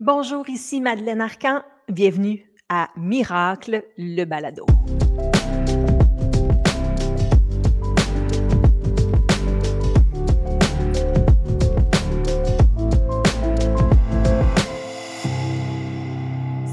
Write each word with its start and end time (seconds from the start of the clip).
Bonjour, 0.00 0.48
ici 0.48 0.80
Madeleine 0.80 1.20
Arcan. 1.20 1.62
Bienvenue 1.86 2.52
à 2.68 2.90
Miracle, 2.96 3.84
le 3.96 4.24
balado. 4.24 4.66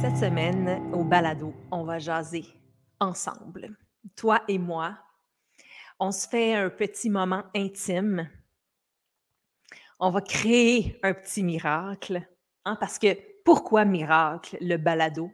Cette 0.02 0.18
semaine, 0.18 0.82
au 0.92 1.04
balado, 1.04 1.54
on 1.70 1.84
va 1.84 2.00
jaser 2.00 2.46
ensemble. 3.00 3.78
Toi 4.16 4.42
et 4.48 4.58
moi, 4.58 4.98
on 6.00 6.12
se 6.12 6.28
fait 6.28 6.56
un 6.56 6.72
petit 6.72 7.12
moment 7.12 7.44
intime. 7.56 8.28
On 10.00 10.10
va 10.10 10.22
créer 10.22 11.00
un 11.04 11.14
petit 11.14 11.44
miracle 11.44 12.28
Hein, 12.66 12.76
parce 12.80 13.00
que 13.00 13.18
pourquoi 13.44 13.86
miracle, 13.86 14.58
le 14.62 14.78
balado? 14.78 15.32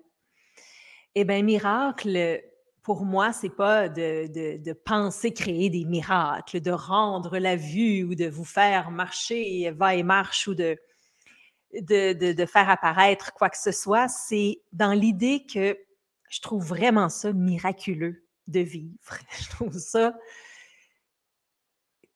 Eh 1.16 1.26
bien, 1.26 1.42
miracle, 1.42 2.42
pour 2.84 3.04
moi, 3.04 3.34
c'est 3.34 3.50
pas 3.50 3.90
de, 3.90 4.74
penser 4.86 5.34
créer 5.34 5.70
des 5.70 5.84
miracles, 5.84 6.62
de 6.62 6.72
rendre 6.72 7.38
la 7.38 7.56
vue 7.56 8.04
ou 8.04 8.16
de 8.16 8.28
vous 8.28 8.46
faire 8.46 8.92
marcher, 8.92 9.72
va 9.72 9.96
et 9.96 10.04
marche 10.04 10.48
ou 10.48 10.56
de, 10.56 10.78
de, 11.74 12.46
faire 12.46 12.70
apparaître 12.70 13.34
quoi 13.34 13.50
que 13.50 13.58
ce 13.58 13.72
soit. 13.72 14.08
C'est 14.08 14.62
dans 14.72 14.94
l'idée 14.94 15.46
que 15.46 15.78
je 16.30 16.40
trouve 16.40 16.66
vraiment 16.66 17.10
ça 17.10 17.34
miraculeux 17.34 18.26
de 18.48 18.62
vivre. 18.62 19.18
Je 19.40 19.50
trouve 19.50 19.78
ça 19.78 20.14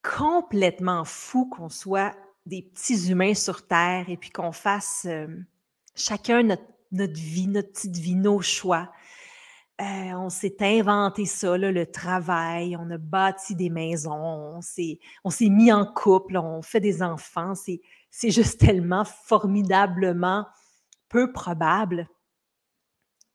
complètement 0.02 1.06
fou 1.06 1.50
qu'on 1.50 1.70
soit 1.70 2.16
des 2.46 2.64
petits 2.64 3.10
humains 3.10 3.34
sur 3.34 3.68
Terre 3.68 4.10
et 4.10 4.18
puis 4.18 4.30
qu'on 4.30 4.52
fasse 4.52 5.06
euh, 5.06 5.28
chacun 5.96 6.44
notre, 6.44 6.64
vie, 6.92 7.48
notre 7.48 7.72
petite 7.72 7.98
vie, 7.98 8.16
nos 8.16 8.42
choix. 8.42 8.92
Euh, 9.80 10.14
on 10.14 10.30
s'est 10.30 10.58
inventé 10.60 11.26
ça, 11.26 11.58
le 11.58 11.86
travail, 11.86 12.76
on 12.78 12.90
a 12.92 12.98
bâti 12.98 13.56
des 13.56 13.72
maisons, 13.72 14.14
on 14.58 14.62
s'est, 14.62 15.00
mis 15.42 15.72
en 15.72 15.86
couple, 15.86 16.38
on 16.38 16.62
fait 16.62 16.80
des 16.80 17.02
enfants. 17.02 17.54
C'est, 17.56 17.82
juste 18.30 18.60
tellement 18.60 19.06
formidablement 19.06 20.46
peu 21.10 21.32
probable. 21.32 22.08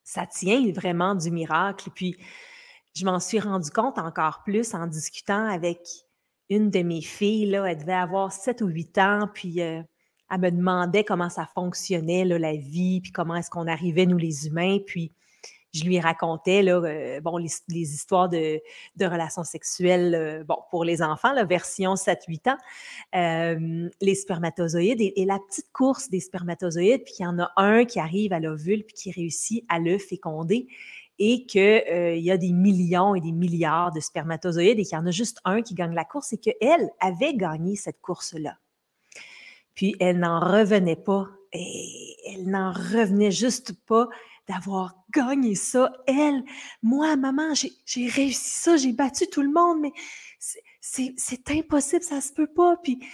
Ça 0.05 0.25
tient 0.27 0.71
vraiment 0.73 1.17
du 1.17 1.33
miracle. 1.33 1.91
Puis, 1.93 2.17
je 2.95 3.05
m'en 3.05 3.19
suis 3.19 3.41
rendu 3.41 3.71
compte 3.71 3.99
encore 3.99 4.43
plus 4.45 4.73
en 4.75 4.87
discutant 4.87 5.49
avec 5.49 5.81
une 6.51 6.71
de 6.71 6.81
mes 6.81 7.03
filles, 7.03 7.55
elle 7.55 7.79
devait 7.79 7.93
avoir 7.93 8.33
7 8.33 8.61
ou 8.63 8.67
8 8.67 8.99
ans, 8.99 9.29
puis 9.33 9.61
euh, 9.61 9.83
elle 10.31 10.41
me 10.41 10.51
demandait 10.51 11.05
comment 11.05 11.31
ça 11.31 11.49
fonctionnait, 11.55 12.25
la 12.25 12.55
vie, 12.55 13.01
puis 13.01 13.13
comment 13.13 13.37
est-ce 13.37 13.51
qu'on 13.51 13.67
arrivait, 13.67 14.07
nous 14.07 14.19
les 14.19 14.47
humains, 14.47 14.79
puis 14.85 15.13
je 15.75 15.85
lui 15.85 16.01
racontais 16.01 16.63
là, 16.63 16.77
euh, 16.77 17.21
les, 17.69 17.95
histoires 17.95 18.31
de, 18.31 18.61
relations 18.99 19.45
sexuelles 19.45 20.15
euh, 20.15 20.45
pour 20.71 20.85
les 20.85 21.03
enfants, 21.03 21.33
la 21.33 21.45
version 21.45 21.95
7-8 21.95 22.51
ans, 22.51 23.91
les 24.01 24.15
spermatozoïdes 24.15 25.01
et, 25.01 25.25
la 25.27 25.39
petite 25.39 25.71
course 25.73 26.09
des 26.09 26.21
spermatozoïdes, 26.21 27.05
puis 27.05 27.15
il 27.19 27.23
y 27.23 27.27
en 27.27 27.39
a 27.41 27.53
un 27.57 27.85
qui 27.85 27.99
arrive 27.99 28.33
à 28.33 28.41
l'ovule 28.41 28.85
puis 28.85 28.95
qui 28.95 29.11
réussit 29.11 29.65
à 29.69 29.79
le 29.79 29.99
féconder 29.99 30.69
et 31.19 31.47
qu'il 31.47 31.61
euh, 31.61 32.17
y 32.17 32.31
a 32.31 32.37
des 32.37 32.53
millions 32.53 33.15
et 33.15 33.21
des 33.21 33.33
milliards 33.33 33.93
de 33.93 34.01
spermatozoïdes 34.01 34.79
et 34.79 34.85
qu'il 34.85 34.97
y 34.97 35.01
en 35.01 35.07
a 35.07 35.11
juste 35.11 35.41
un 35.45 35.63
qui 35.63 35.75
gagne 35.75 35.95
la 35.95 36.05
course 36.05 36.33
et 36.33 36.39
qu'elle 36.39 36.91
avait 37.01 37.35
gagné 37.35 37.77
cette 37.77 38.01
course-là. 38.01 38.59
Puis 39.75 39.95
elle 40.01 40.19
n'en 40.19 40.41
revenait 40.41 40.97
pas. 40.97 41.29
Et 41.53 42.17
elle 42.27 42.51
n'en 42.51 42.73
revenait 42.73 43.31
juste 43.31 43.73
pas 43.87 44.09
d'avoir 44.49 44.95
gagné 45.11 45.55
ça. 45.55 45.93
Elle, 46.07 46.45
moi, 46.83 47.17
maman, 47.17 47.55
j'ai 47.55 48.09
réussi 48.09 48.61
ça, 48.61 48.77
j'ai 48.77 48.93
battu 48.93 49.27
tout 49.29 49.43
le 49.43 49.53
monde, 49.53 49.81
mais 49.81 49.93
c'est 50.81 51.51
impossible, 51.51 52.03
ça 52.03 52.21
se 52.21 52.33
peut 52.33 52.47
pas. 52.47 52.77
Puis, 52.83 52.99
tu 52.99 53.07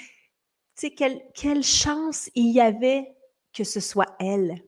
sais, 0.75 0.91
quelle, 0.91 1.23
quelle 1.35 1.63
chance 1.63 2.31
il 2.35 2.53
y 2.53 2.61
avait 2.61 3.07
que 3.53 3.65
ce 3.65 3.81
soit 3.81 4.17
elle 4.19 4.63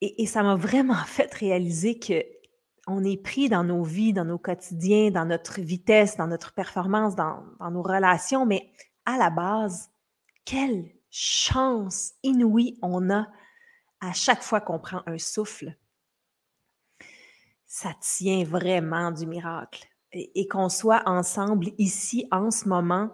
et, 0.00 0.26
ça 0.26 0.42
m'a 0.42 0.54
vraiment 0.54 0.94
fait 1.06 1.32
réaliser 1.34 1.98
que 1.98 2.24
on 2.90 3.04
est 3.04 3.22
pris 3.22 3.50
dans 3.50 3.64
nos 3.64 3.82
vies, 3.82 4.14
dans 4.14 4.24
nos 4.24 4.38
quotidiens, 4.38 5.10
dans 5.10 5.26
notre 5.26 5.60
vitesse, 5.60 6.16
dans 6.16 6.26
notre 6.26 6.54
performance, 6.54 7.14
dans, 7.14 7.44
nos 7.70 7.82
relations, 7.82 8.46
mais 8.46 8.72
à 9.04 9.18
la 9.18 9.28
base, 9.28 9.90
quelle 10.46 10.90
chance 11.10 12.14
inouïe 12.22 12.78
on 12.80 13.10
a 13.10 13.26
à 14.00 14.14
chaque 14.14 14.42
fois 14.42 14.62
qu'on 14.62 14.78
prend 14.78 15.02
un 15.06 15.18
souffle. 15.18 15.76
Ça 17.66 17.90
tient 18.00 18.44
vraiment 18.44 19.10
du 19.10 19.26
miracle. 19.26 19.84
Et, 20.12 20.48
qu'on 20.48 20.70
soit 20.70 21.02
ensemble 21.04 21.66
ici 21.76 22.26
en 22.30 22.50
ce 22.50 22.66
moment 22.66 23.10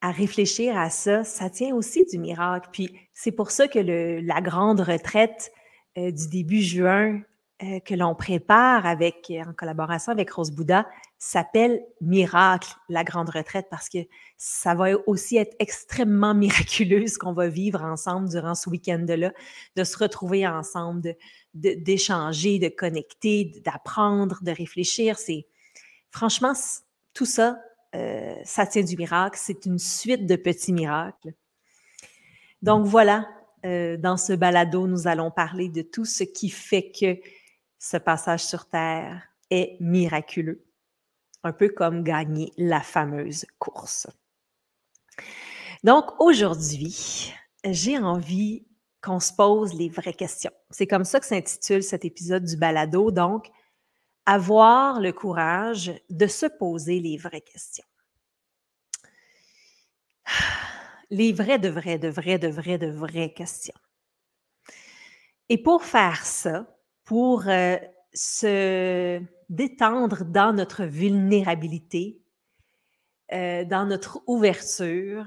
à 0.00 0.10
réfléchir 0.10 0.76
à 0.76 0.90
ça, 0.90 1.22
ça 1.22 1.48
tient 1.50 1.72
aussi 1.76 2.04
du 2.06 2.18
miracle. 2.18 2.68
Puis 2.72 2.98
c'est 3.14 3.30
pour 3.30 3.52
ça 3.52 3.68
que 3.68 3.78
la 3.78 4.40
grande 4.40 4.80
retraite 4.80 5.52
euh, 5.98 6.10
du 6.10 6.28
début 6.28 6.62
juin 6.62 7.20
euh, 7.62 7.80
que 7.80 7.94
l'on 7.94 8.14
prépare 8.14 8.84
avec, 8.84 9.32
en 9.46 9.54
collaboration 9.54 10.12
avec 10.12 10.30
Rose 10.30 10.50
Bouddha 10.50 10.86
s'appelle 11.18 11.82
Miracle, 12.02 12.68
la 12.90 13.02
grande 13.02 13.30
retraite, 13.30 13.68
parce 13.70 13.88
que 13.88 13.98
ça 14.36 14.74
va 14.74 14.90
aussi 15.06 15.38
être 15.38 15.56
extrêmement 15.58 16.34
miraculeux 16.44 17.06
ce 17.06 17.18
qu'on 17.18 17.32
va 17.32 17.48
vivre 17.48 17.82
ensemble 17.82 18.28
durant 18.28 18.54
ce 18.54 18.68
week-end-là, 18.68 19.32
de 19.74 19.84
se 19.84 19.96
retrouver 19.96 20.46
ensemble, 20.46 21.14
d'échanger, 21.54 22.58
de, 22.58 22.68
connecter, 22.68 23.62
d'apprendre, 23.64 24.38
de 24.42 24.50
réfléchir. 24.50 25.18
C'est 25.18 25.46
franchement 26.10 26.52
tout 27.14 27.24
ça, 27.24 27.58
euh, 27.94 28.34
ça 28.44 28.66
tient 28.66 28.82
du 28.82 28.96
miracle. 28.96 29.38
C'est 29.40 29.64
une 29.64 29.78
suite 29.78 30.26
de 30.26 30.36
petits 30.36 30.74
miracles. 30.74 31.32
Donc 32.60 32.84
voilà, 32.84 33.28
euh, 33.66 33.96
dans 33.96 34.16
ce 34.16 34.32
balado, 34.32 34.86
nous 34.86 35.08
allons 35.08 35.30
parler 35.30 35.68
de 35.68 35.82
tout 35.82 36.04
ce 36.04 36.22
qui 36.22 36.50
fait 36.50 36.92
que 36.92 37.18
ce 37.78 37.96
passage 37.96 38.44
sur 38.44 38.68
Terre 38.68 39.22
est 39.50 39.76
miraculeux, 39.80 40.64
un 41.42 41.52
peu 41.52 41.68
comme 41.68 42.04
gagner 42.04 42.52
la 42.56 42.80
fameuse 42.80 43.44
course. 43.58 44.06
Donc 45.82 46.20
aujourd'hui, 46.20 47.34
j'ai 47.64 47.98
envie 47.98 48.66
qu'on 49.02 49.20
se 49.20 49.32
pose 49.32 49.74
les 49.74 49.88
vraies 49.88 50.14
questions. 50.14 50.52
C'est 50.70 50.86
comme 50.86 51.04
ça 51.04 51.18
que 51.18 51.26
s'intitule 51.26 51.82
cet 51.82 52.04
épisode 52.04 52.44
du 52.44 52.56
balado. 52.56 53.10
Donc, 53.10 53.50
avoir 54.26 55.00
le 55.00 55.12
courage 55.12 55.92
de 56.08 56.26
se 56.26 56.46
poser 56.46 57.00
les 57.00 57.16
vraies 57.16 57.40
questions 57.40 57.84
les 61.10 61.32
vraies, 61.32 61.58
de 61.58 61.68
vraies, 61.68 61.98
de 61.98 62.08
vraies, 62.08 62.38
de 62.38 62.48
vraies, 62.48 62.78
de 62.78 62.90
vraies 62.90 63.32
questions. 63.32 63.74
Et 65.48 65.62
pour 65.62 65.84
faire 65.84 66.24
ça, 66.24 66.66
pour 67.04 67.46
euh, 67.48 67.76
se 68.12 69.20
détendre 69.48 70.24
dans 70.24 70.52
notre 70.52 70.84
vulnérabilité, 70.84 72.20
euh, 73.32 73.64
dans 73.64 73.86
notre 73.86 74.22
ouverture, 74.26 75.26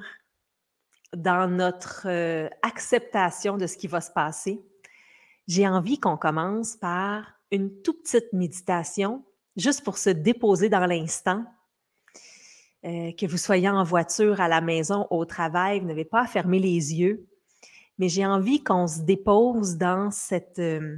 dans 1.15 1.49
notre 1.49 2.07
euh, 2.07 2.49
acceptation 2.61 3.57
de 3.57 3.65
ce 3.65 3.77
qui 3.77 3.87
va 3.87 4.01
se 4.01 4.11
passer, 4.11 4.61
j'ai 5.47 5.67
envie 5.67 5.99
qu'on 5.99 6.17
commence 6.17 6.75
par 6.75 7.33
une 7.51 7.81
toute 7.81 8.03
petite 8.03 8.31
méditation, 8.33 9.23
juste 9.55 9.83
pour 9.83 9.97
se 9.97 10.09
déposer 10.09 10.69
dans 10.69 10.85
l'instant 10.85 11.45
euh, 12.85 13.11
que 13.11 13.25
vous 13.25 13.37
soyez 13.37 13.69
en 13.69 13.83
voiture, 13.83 14.39
à 14.39 14.47
la 14.47 14.61
maison, 14.61 15.05
au 15.09 15.25
travail, 15.25 15.79
vous 15.79 15.87
n'avez 15.87 16.05
pas 16.05 16.21
à 16.21 16.27
fermer 16.27 16.59
les 16.59 16.95
yeux. 16.95 17.27
Mais 17.97 18.07
j'ai 18.07 18.25
envie 18.25 18.63
qu'on 18.63 18.87
se 18.87 19.01
dépose 19.01 19.75
dans 19.75 20.09
euh, 20.31 20.97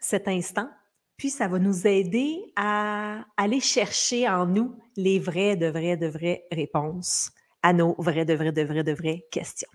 cet 0.00 0.28
instant. 0.28 0.68
Puis 1.16 1.30
ça 1.30 1.46
va 1.46 1.58
nous 1.58 1.86
aider 1.86 2.40
à 2.56 3.24
aller 3.36 3.60
chercher 3.60 4.28
en 4.28 4.46
nous 4.46 4.76
les 4.96 5.18
vraies, 5.18 5.56
de 5.56 5.66
vraies, 5.66 5.96
de 5.96 6.08
vraies 6.08 6.44
réponses 6.50 7.30
à 7.62 7.72
nos 7.72 7.94
vraies, 7.98 8.24
de 8.24 8.34
vraies, 8.34 8.52
de 8.52 8.62
vraies, 8.62 8.84
de 8.84 8.92
vraies 8.92 9.26
questions. 9.30 9.70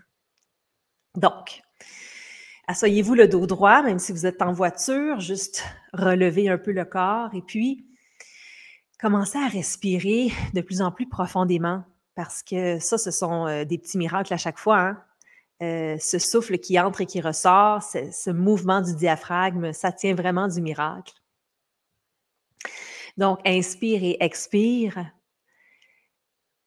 Donc, 1.16 1.62
asseyez-vous 2.68 3.14
le 3.14 3.26
dos 3.26 3.46
droit, 3.46 3.82
même 3.82 3.98
si 3.98 4.12
vous 4.12 4.26
êtes 4.26 4.42
en 4.42 4.52
voiture, 4.52 5.20
juste 5.20 5.64
relevez 5.92 6.48
un 6.48 6.58
peu 6.58 6.72
le 6.72 6.84
corps 6.84 7.34
et 7.34 7.42
puis 7.42 7.86
commencer 9.02 9.36
à 9.36 9.48
respirer 9.48 10.30
de 10.54 10.60
plus 10.60 10.80
en 10.80 10.92
plus 10.92 11.08
profondément 11.08 11.82
parce 12.14 12.44
que 12.44 12.78
ça, 12.78 12.98
ce 12.98 13.10
sont 13.10 13.48
euh, 13.48 13.64
des 13.64 13.76
petits 13.76 13.98
miracles 13.98 14.32
à 14.32 14.36
chaque 14.36 14.58
fois. 14.58 14.78
Hein. 14.78 15.04
Euh, 15.60 15.98
ce 15.98 16.20
souffle 16.20 16.58
qui 16.58 16.78
entre 16.78 17.00
et 17.00 17.06
qui 17.06 17.20
ressort, 17.20 17.82
ce 17.82 18.30
mouvement 18.30 18.80
du 18.80 18.94
diaphragme, 18.94 19.72
ça 19.72 19.90
tient 19.90 20.14
vraiment 20.14 20.46
du 20.46 20.60
miracle. 20.60 21.14
Donc, 23.16 23.40
inspire 23.44 24.04
et 24.04 24.16
expire. 24.20 25.12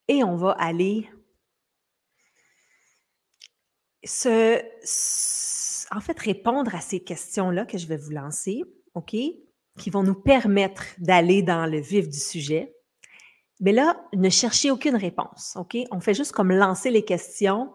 Et 0.10 0.24
on 0.24 0.36
va 0.36 0.52
aller 0.52 1.10
ce, 4.04 4.62
en 5.96 6.02
fait, 6.02 6.20
répondre 6.20 6.76
à 6.76 6.82
ces 6.82 7.00
questions-là 7.00 7.66
que 7.66 7.78
je 7.78 7.88
vais 7.88 7.98
vous 7.98 8.12
lancer, 8.12 8.64
OK, 8.94 9.16
qui 9.78 9.90
vont 9.90 10.04
nous 10.04 10.16
permettre 10.16 10.84
d'aller 10.98 11.42
dans 11.42 11.66
le 11.66 11.80
vif 11.80 12.08
du 12.08 12.20
sujet. 12.20 12.76
Mais 13.60 13.72
là, 13.72 13.98
ne 14.14 14.30
cherchez 14.30 14.72
aucune 14.72 14.96
réponse, 14.96 15.56
OK? 15.56 15.78
On 15.92 16.00
fait 16.00 16.14
juste 16.14 16.32
comme 16.32 16.52
lancer 16.52 16.92
les 16.92 17.06
questions 17.06 17.74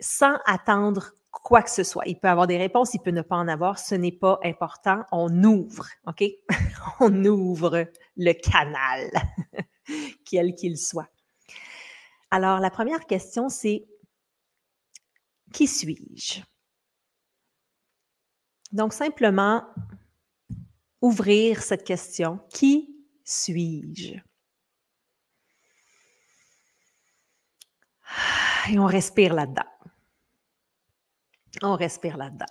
sans 0.00 0.36
attendre 0.46 1.12
quoi 1.30 1.62
que 1.62 1.70
ce 1.70 1.82
soit. 1.82 2.04
Il 2.06 2.18
peut 2.18 2.28
avoir 2.28 2.46
des 2.46 2.58
réponses, 2.58 2.94
il 2.94 3.00
peut 3.00 3.10
ne 3.10 3.22
pas 3.22 3.36
en 3.36 3.48
avoir, 3.48 3.78
ce 3.78 3.94
n'est 3.94 4.12
pas 4.12 4.38
important. 4.44 5.02
On 5.12 5.42
ouvre, 5.44 5.86
OK? 6.06 6.24
On 7.00 7.24
ouvre 7.24 7.86
le 8.16 8.32
canal, 8.32 9.10
quel 10.24 10.54
qu'il 10.54 10.78
soit. 10.78 11.08
Alors, 12.30 12.58
la 12.58 12.70
première 12.70 13.06
question, 13.06 13.48
c'est 13.48 13.86
qui 15.52 15.66
suis-je? 15.66 16.42
Donc, 18.72 18.92
simplement 18.92 19.64
ouvrir 21.00 21.62
cette 21.62 21.84
question. 21.84 22.40
Qui 22.52 22.94
suis-je? 23.24 24.14
Et 28.70 28.78
on 28.78 28.86
respire 28.86 29.34
là-dedans. 29.34 29.62
On 31.62 31.74
respire 31.74 32.16
là-dedans. 32.16 32.46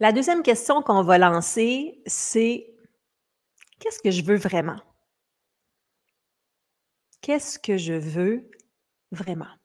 La 0.00 0.10
deuxième 0.10 0.42
question 0.42 0.82
qu'on 0.82 1.02
va 1.02 1.18
lancer, 1.18 2.02
c'est 2.06 2.74
qu'est-ce 3.78 4.00
que 4.00 4.10
je 4.10 4.22
veux 4.22 4.36
vraiment? 4.36 4.80
Qu'est-ce 7.20 7.58
que 7.58 7.76
je 7.76 7.92
veux 7.92 8.50
vraiment? 9.12 9.61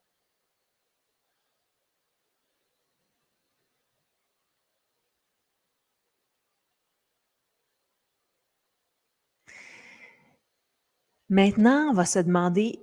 Maintenant, 11.30 11.90
on 11.90 11.94
va 11.94 12.06
se 12.06 12.20
demander 12.20 12.80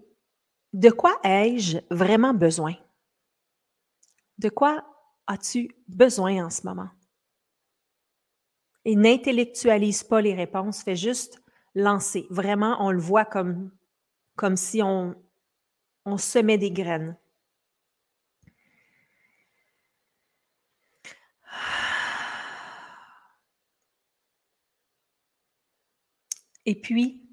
de 0.73 0.91
quoi 0.91 1.19
ai-je 1.25 1.79
vraiment 1.91 2.35
besoin? 2.35 2.75
De 4.39 4.49
quoi 4.49 4.85
as-tu 5.27 5.75
besoin 5.89 6.45
en 6.45 6.51
ce 6.51 6.67
moment? 6.67 6.91
Et 8.85 8.97
n'intellectualise 8.97 10.03
pas 10.03 10.21
les 10.21 10.35
réponses, 10.35 10.83
fais 10.83 10.97
juste 10.97 11.43
lancer. 11.75 12.27
Vraiment, 12.29 12.77
on 12.81 12.91
le 12.91 13.01
voit 13.01 13.25
comme, 13.25 13.71
comme 14.37 14.57
si 14.57 14.83
on, 14.83 15.15
on 16.05 16.19
semait 16.19 16.59
des 16.59 16.71
graines. 16.71 17.17
Et 26.67 26.81
puis, 26.81 27.24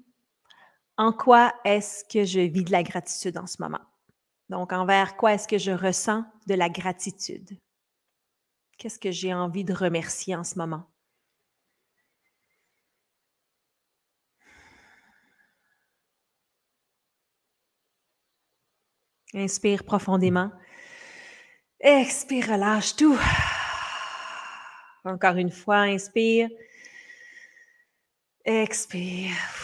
en 1.02 1.12
quoi 1.12 1.52
est-ce 1.64 2.04
que 2.04 2.24
je 2.24 2.38
vis 2.38 2.62
de 2.62 2.70
la 2.70 2.84
gratitude 2.84 3.36
en 3.36 3.48
ce 3.48 3.56
moment? 3.60 3.80
Donc, 4.48 4.72
envers 4.72 5.16
quoi 5.16 5.34
est-ce 5.34 5.48
que 5.48 5.58
je 5.58 5.72
ressens 5.72 6.24
de 6.46 6.54
la 6.54 6.68
gratitude? 6.68 7.58
Qu'est-ce 8.78 9.00
que 9.00 9.10
j'ai 9.10 9.34
envie 9.34 9.64
de 9.64 9.72
remercier 9.72 10.36
en 10.36 10.44
ce 10.44 10.56
moment? 10.56 10.84
Inspire 19.34 19.82
profondément. 19.82 20.52
Expire, 21.80 22.48
relâche 22.48 22.94
tout. 22.94 23.18
Encore 25.04 25.36
une 25.36 25.50
fois, 25.50 25.78
inspire. 25.78 26.48
Expire. 28.44 29.61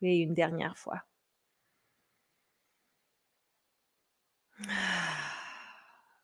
Une 0.00 0.34
dernière 0.34 0.76
fois. 0.78 1.02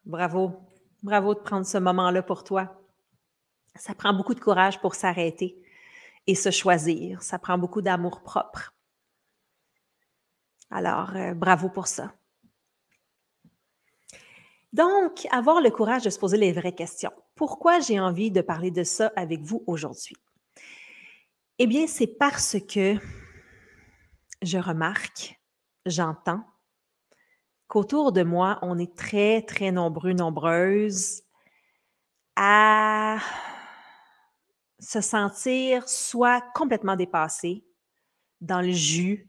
Bravo. 0.05 0.61
Bravo 1.03 1.35
de 1.35 1.41
prendre 1.41 1.67
ce 1.67 1.79
moment-là 1.79 2.23
pour 2.23 2.45
toi. 2.45 2.81
Ça 3.75 3.95
prend 3.95 4.15
beaucoup 4.15 4.35
de 4.35 4.41
courage 4.41 4.81
pour 4.81 4.95
s'arrêter 4.95 5.63
et 6.27 6.35
se 6.35 6.51
choisir. 6.51 7.23
Ça 7.23 7.39
prend 7.39 7.59
beaucoup 7.59 7.83
d'amour 7.83 8.23
propre. 8.23 8.75
Alors, 10.71 11.15
euh, 11.15 11.35
bravo 11.35 11.69
pour 11.69 11.87
ça. 11.87 12.13
Donc, 14.73 15.27
avoir 15.31 15.61
le 15.61 15.71
courage 15.71 16.03
de 16.03 16.11
se 16.11 16.19
poser 16.19 16.37
les 16.37 16.53
vraies 16.53 16.75
questions. 16.75 17.13
Pourquoi 17.35 17.81
j'ai 17.81 18.01
envie 18.01 18.31
de 18.31 18.41
parler 18.41 18.71
de 18.71 18.83
ça 18.83 19.13
avec 19.17 19.41
vous 19.41 19.63
aujourd'hui? 19.67 20.17
Eh 21.59 21.67
bien, 21.67 21.87
c'est 21.87 22.19
parce 22.19 22.57
que 22.69 22.97
je 24.47 24.59
remarque, 24.59 25.41
j'entends 25.85 26.45
qu'autour 27.69 28.13
de 28.13 28.23
moi, 28.23 28.59
on 28.63 28.79
est 28.79 28.97
très, 28.97 29.43
très 29.43 29.73
nombreux, 29.73 30.13
nombreuses 30.13 31.23
à 32.37 33.19
se 34.79 35.01
sentir 35.01 35.89
soit 35.89 36.43
complètement 36.55 36.97
dépassés, 36.97 37.65
dans 38.41 38.61
le 38.61 38.71
jus, 38.71 39.29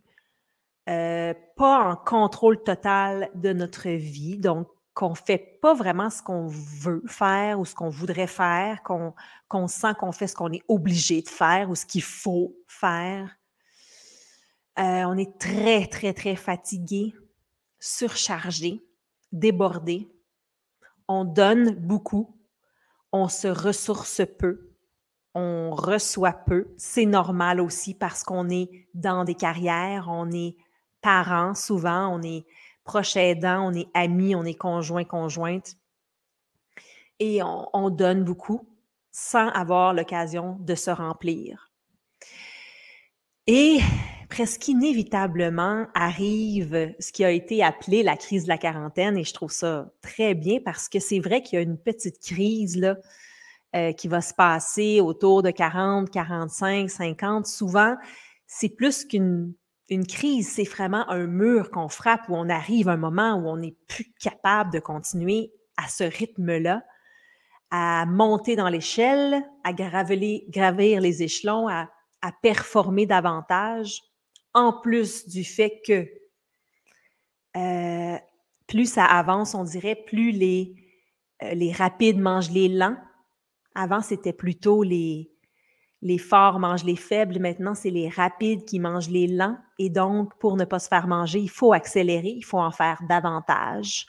euh, 0.90 1.34
pas 1.56 1.90
en 1.90 1.96
contrôle 1.96 2.62
total 2.62 3.30
de 3.34 3.54
notre 3.54 3.90
vie, 3.90 4.38
donc 4.38 4.68
qu'on 4.94 5.12
ne 5.12 5.16
fait 5.16 5.60
pas 5.62 5.74
vraiment 5.74 6.10
ce 6.10 6.22
qu'on 6.22 6.48
veut 6.48 7.04
faire 7.08 7.60
ou 7.60 7.66
ce 7.66 7.74
qu'on 7.74 7.90
voudrait 7.90 8.28
faire, 8.28 8.84
qu'on 8.84 9.68
sent 9.68 9.94
qu'on 10.00 10.12
fait 10.12 10.28
ce 10.28 10.36
qu'on 10.36 10.52
est 10.52 10.64
obligé 10.68 11.22
de 11.22 11.30
faire 11.30 11.70
ou 11.70 11.76
ce 11.76 11.86
qu'il 11.86 12.04
faut 12.04 12.56
faire. 12.68 13.37
Euh, 14.80 15.04
on 15.06 15.18
est 15.18 15.40
très, 15.40 15.88
très, 15.88 16.14
très 16.14 16.36
fatigué, 16.36 17.16
surchargé, 17.80 18.84
débordé. 19.32 20.08
On 21.08 21.26
donne 21.26 21.74
beaucoup, 21.76 22.38
on 23.12 23.28
se 23.28 23.48
ressource 23.48 24.22
peu, 24.38 24.72
on 25.34 25.72
reçoit 25.74 26.34
peu. 26.34 26.74
C'est 26.78 27.06
normal 27.06 27.60
aussi 27.60 27.96
parce 27.96 28.24
qu'on 28.24 28.50
est 28.50 28.88
dans 28.94 29.24
des 29.24 29.36
carrières, 29.36 30.08
on 30.10 30.32
est 30.32 30.56
parents 31.02 31.56
souvent, 31.56 32.16
on 32.16 32.22
est 32.22 32.46
proche 32.84 33.16
aidant, 33.16 33.72
on 33.72 33.74
est 33.74 33.88
amis, 33.96 34.36
on 34.36 34.44
est 34.44 34.54
conjoint, 34.54 35.06
conjointe. 35.06 35.76
Et 37.20 37.42
on, 37.42 37.68
on 37.74 37.90
donne 37.90 38.24
beaucoup 38.24 38.68
sans 39.12 39.50
avoir 39.50 39.96
l'occasion 39.96 40.58
de 40.60 40.76
se 40.76 40.92
remplir. 40.92 41.72
Et 43.48 43.80
presque 44.30 44.68
inévitablement 44.68 45.88
arrive 45.94 46.94
ce 47.00 47.12
qui 47.12 47.24
a 47.24 47.32
été 47.32 47.64
appelé 47.64 48.04
la 48.04 48.18
crise 48.18 48.44
de 48.44 48.50
la 48.50 48.58
quarantaine 48.58 49.18
et 49.18 49.24
je 49.24 49.34
trouve 49.34 49.52
ça 49.52 49.90
très 50.02 50.34
bien 50.34 50.60
parce 50.64 50.90
que 50.90 51.00
c'est 51.00 51.20
vrai 51.20 51.42
qu'il 51.42 51.58
y 51.58 51.60
a 51.60 51.64
une 51.64 51.78
petite 51.78 52.20
crise 52.20 52.96
euh, 53.76 53.92
qui 53.94 54.08
va 54.08 54.22
se 54.22 54.34
passer 54.34 55.02
autour 55.02 55.44
de 55.44 55.52
40, 55.52 56.10
45, 56.10 56.90
50. 56.90 57.48
Souvent, 57.48 57.96
c'est 58.46 58.70
plus 58.70 59.06
qu'une 59.06 59.54
une 59.90 60.06
crise, 60.06 60.52
c'est 60.52 60.68
vraiment 60.68 61.10
un 61.10 61.28
mur 61.28 61.72
qu'on 61.72 61.88
frappe 61.88 62.28
où 62.28 62.36
on 62.36 62.50
arrive 62.50 62.90
à 62.90 62.94
un 62.94 62.98
moment 62.98 63.36
où 63.36 63.48
on 63.48 63.56
n'est 63.56 63.78
plus 63.88 64.12
capable 64.20 64.74
de 64.74 64.80
continuer 64.80 65.54
à 65.78 65.88
ce 65.88 66.04
rythme-là, 66.04 66.84
à 67.72 68.06
monter 68.06 68.58
dans 68.58 68.68
l'échelle, 68.68 69.42
à 69.64 69.72
gravir 69.72 71.00
les 71.00 71.24
échelons, 71.24 71.70
à 71.70 71.88
performer 72.42 73.06
davantage 73.06 74.02
en 74.58 74.74
plus 74.74 75.28
du 75.28 75.44
fait 75.44 75.82
que 75.86 76.08
euh, 77.56 78.18
plus 78.68 78.92
ça 78.92 79.06
avance, 79.06 79.56
on 79.56 79.64
dirait, 79.64 79.96
plus 79.96 80.32
les, 80.32 80.76
euh, 81.44 81.54
les 81.54 81.72
rapides 81.72 82.20
mangent 82.20 82.52
les 82.52 82.68
lents. 82.68 82.98
Avant, 83.76 84.02
c'était 84.02 84.34
plutôt 84.34 84.84
les, 84.84 85.32
les 86.02 86.18
forts 86.18 86.60
mangent 86.60 86.84
les 86.84 86.96
faibles. 86.96 87.40
Maintenant, 87.40 87.76
c'est 87.76 87.92
les 87.92 88.10
rapides 88.10 88.66
qui 88.66 88.80
mangent 88.80 89.10
les 89.10 89.28
lents. 89.28 89.58
Et 89.80 89.90
donc, 89.90 90.38
pour 90.40 90.58
ne 90.58 90.66
pas 90.66 90.80
se 90.80 90.88
faire 90.88 91.08
manger, 91.08 91.40
il 91.40 91.50
faut 91.50 91.74
accélérer, 91.74 92.30
il 92.30 92.46
faut 92.46 92.60
en 92.60 92.72
faire 92.72 93.02
davantage. 93.08 94.08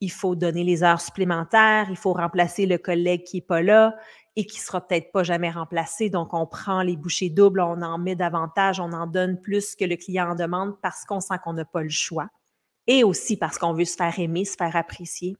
Il 0.00 0.10
faut 0.10 0.34
donner 0.34 0.64
les 0.64 0.82
heures 0.82 1.00
supplémentaires, 1.00 1.88
il 1.90 1.96
faut 1.96 2.12
remplacer 2.12 2.66
le 2.66 2.78
collègue 2.78 3.24
qui 3.24 3.38
n'est 3.38 3.42
pas 3.42 3.62
là, 3.62 3.96
et 4.38 4.46
qui 4.46 4.60
sera 4.60 4.80
peut-être 4.80 5.10
pas 5.10 5.24
jamais 5.24 5.50
remplacé. 5.50 6.10
Donc, 6.10 6.32
on 6.32 6.46
prend 6.46 6.82
les 6.82 6.96
bouchées 6.96 7.28
doubles, 7.28 7.60
on 7.60 7.82
en 7.82 7.98
met 7.98 8.14
davantage, 8.14 8.78
on 8.78 8.92
en 8.92 9.08
donne 9.08 9.40
plus 9.40 9.74
que 9.74 9.84
le 9.84 9.96
client 9.96 10.30
en 10.30 10.34
demande 10.36 10.80
parce 10.80 11.04
qu'on 11.04 11.18
sent 11.18 11.34
qu'on 11.42 11.54
n'a 11.54 11.64
pas 11.64 11.82
le 11.82 11.88
choix. 11.88 12.28
Et 12.86 13.02
aussi 13.02 13.36
parce 13.36 13.58
qu'on 13.58 13.72
veut 13.72 13.84
se 13.84 13.96
faire 13.96 14.16
aimer, 14.20 14.44
se 14.44 14.54
faire 14.54 14.76
apprécier. 14.76 15.36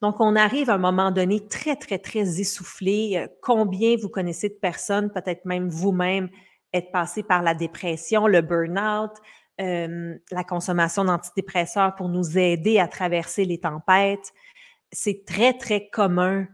Donc, 0.00 0.18
on 0.18 0.34
arrive 0.34 0.70
à 0.70 0.76
un 0.76 0.78
moment 0.78 1.10
donné 1.10 1.46
très, 1.46 1.76
très, 1.76 1.98
très 1.98 2.40
essoufflé. 2.40 3.18
Euh, 3.18 3.28
combien 3.42 3.96
vous 3.98 4.08
connaissez 4.08 4.48
de 4.48 4.54
personnes, 4.54 5.12
peut-être 5.12 5.44
même 5.44 5.68
vous-même, 5.68 6.30
être 6.72 6.90
passé 6.90 7.22
par 7.22 7.42
la 7.42 7.52
dépression, 7.52 8.28
le 8.28 8.40
burn-out, 8.40 9.12
euh, 9.60 10.16
la 10.30 10.44
consommation 10.44 11.04
d'antidépresseurs 11.04 11.94
pour 11.96 12.08
nous 12.08 12.38
aider 12.38 12.78
à 12.78 12.88
traverser 12.88 13.44
les 13.44 13.60
tempêtes? 13.60 14.32
C'est 14.90 15.26
très, 15.26 15.52
très 15.52 15.90
commun, 15.90 16.46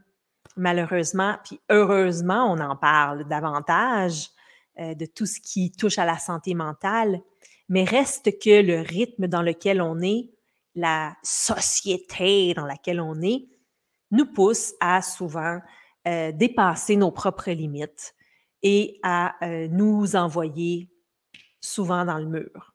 malheureusement. 0.56 1.36
Puis 1.44 1.60
heureusement, 1.70 2.52
on 2.52 2.58
en 2.58 2.76
parle 2.76 3.28
davantage 3.28 4.30
euh, 4.78 4.94
de 4.94 5.06
tout 5.06 5.26
ce 5.26 5.40
qui 5.40 5.70
touche 5.72 5.98
à 5.98 6.04
la 6.04 6.18
santé 6.18 6.54
mentale. 6.54 7.20
Mais 7.68 7.84
reste 7.84 8.38
que 8.38 8.62
le 8.62 8.80
rythme 8.80 9.26
dans 9.26 9.42
lequel 9.42 9.80
on 9.82 10.00
est, 10.00 10.30
la 10.74 11.16
société 11.22 12.54
dans 12.54 12.66
laquelle 12.66 13.00
on 13.00 13.20
est, 13.22 13.48
nous 14.10 14.26
pousse 14.26 14.74
à 14.80 15.02
souvent 15.02 15.60
euh, 16.06 16.32
dépasser 16.32 16.96
nos 16.96 17.10
propres 17.10 17.50
limites 17.50 18.14
et 18.62 18.98
à 19.02 19.34
euh, 19.44 19.68
nous 19.68 20.14
envoyer 20.16 20.90
souvent 21.60 22.04
dans 22.04 22.18
le 22.18 22.26
mur. 22.26 22.72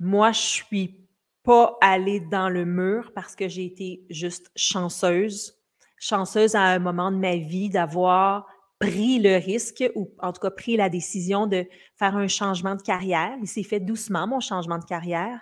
moi, 0.00 0.32
je 0.32 0.40
suis 0.40 1.05
pas 1.46 1.78
allée 1.80 2.18
dans 2.18 2.48
le 2.48 2.64
mur 2.64 3.12
parce 3.14 3.36
que 3.36 3.48
j'ai 3.48 3.64
été 3.64 4.02
juste 4.10 4.50
chanceuse, 4.56 5.56
chanceuse 5.96 6.56
à 6.56 6.62
un 6.62 6.80
moment 6.80 7.12
de 7.12 7.16
ma 7.16 7.36
vie 7.36 7.70
d'avoir 7.70 8.46
pris 8.80 9.20
le 9.20 9.36
risque 9.36 9.84
ou 9.94 10.10
en 10.18 10.32
tout 10.32 10.40
cas 10.40 10.50
pris 10.50 10.76
la 10.76 10.88
décision 10.88 11.46
de 11.46 11.64
faire 11.94 12.16
un 12.16 12.26
changement 12.26 12.74
de 12.74 12.82
carrière. 12.82 13.32
Il 13.40 13.46
s'est 13.46 13.62
fait 13.62 13.78
doucement, 13.78 14.26
mon 14.26 14.40
changement 14.40 14.78
de 14.78 14.84
carrière. 14.84 15.40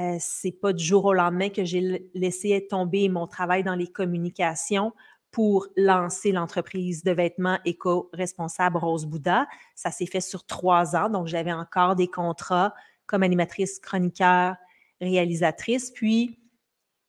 Euh, 0.00 0.16
c'est 0.18 0.50
pas 0.50 0.72
du 0.72 0.82
jour 0.82 1.04
au 1.04 1.12
lendemain 1.12 1.50
que 1.50 1.62
j'ai 1.62 2.08
laissé 2.14 2.66
tomber 2.68 3.10
mon 3.10 3.26
travail 3.26 3.62
dans 3.62 3.76
les 3.76 3.86
communications 3.86 4.92
pour 5.30 5.68
lancer 5.76 6.32
l'entreprise 6.32 7.04
de 7.04 7.12
vêtements 7.12 7.58
éco-responsable 7.66 8.78
Rose 8.78 9.04
Bouddha. 9.04 9.46
Ça 9.74 9.90
s'est 9.90 10.06
fait 10.06 10.22
sur 10.22 10.46
trois 10.46 10.96
ans, 10.96 11.10
donc 11.10 11.26
j'avais 11.26 11.52
encore 11.52 11.96
des 11.96 12.08
contrats 12.08 12.72
comme 13.06 13.22
animatrice, 13.22 13.78
chroniqueur, 13.78 14.56
réalisatrice. 15.00 15.90
Puis, 15.90 16.38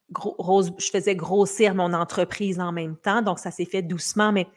je 0.10 0.90
faisais 0.92 1.16
grossir 1.16 1.76
mon 1.76 1.94
entreprise 1.94 2.60
en 2.60 2.72
même 2.72 2.96
temps, 2.98 3.22
donc 3.22 3.40
ça 3.40 3.52
s'est 3.52 3.66
fait 3.66 3.82
doucement, 3.82 4.32
mais 4.32 4.48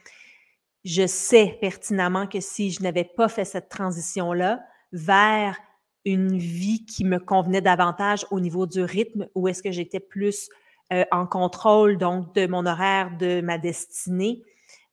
je 0.85 1.07
sais 1.07 1.59
pertinemment 1.61 2.27
que 2.27 2.41
si 2.41 2.71
je 2.71 2.83
n'avais 2.83 3.05
pas 3.05 3.29
fait 3.29 3.45
cette 3.45 3.69
transition-là 3.69 4.61
vers 4.93 5.59
une 6.05 6.39
vie 6.39 6.85
qui 6.87 7.05
me 7.05 7.19
convenait 7.19 7.61
davantage 7.61 8.27
au 8.31 8.41
niveau 8.41 8.67
du 8.67 8.83
rythme, 8.83 9.29
où 9.35 9.49
est-ce 9.49 9.63
que 9.63 9.73
j'étais 9.73 10.01
plus 10.01 10.49
euh, 10.93 11.05
en 11.11 11.27
contrôle 11.27 11.99
donc 11.99 12.35
de 12.35 12.47
mon 12.47 12.65
horaire, 12.65 13.17
de 13.19 13.43
ma 13.43 13.59
destinée. 13.59 14.43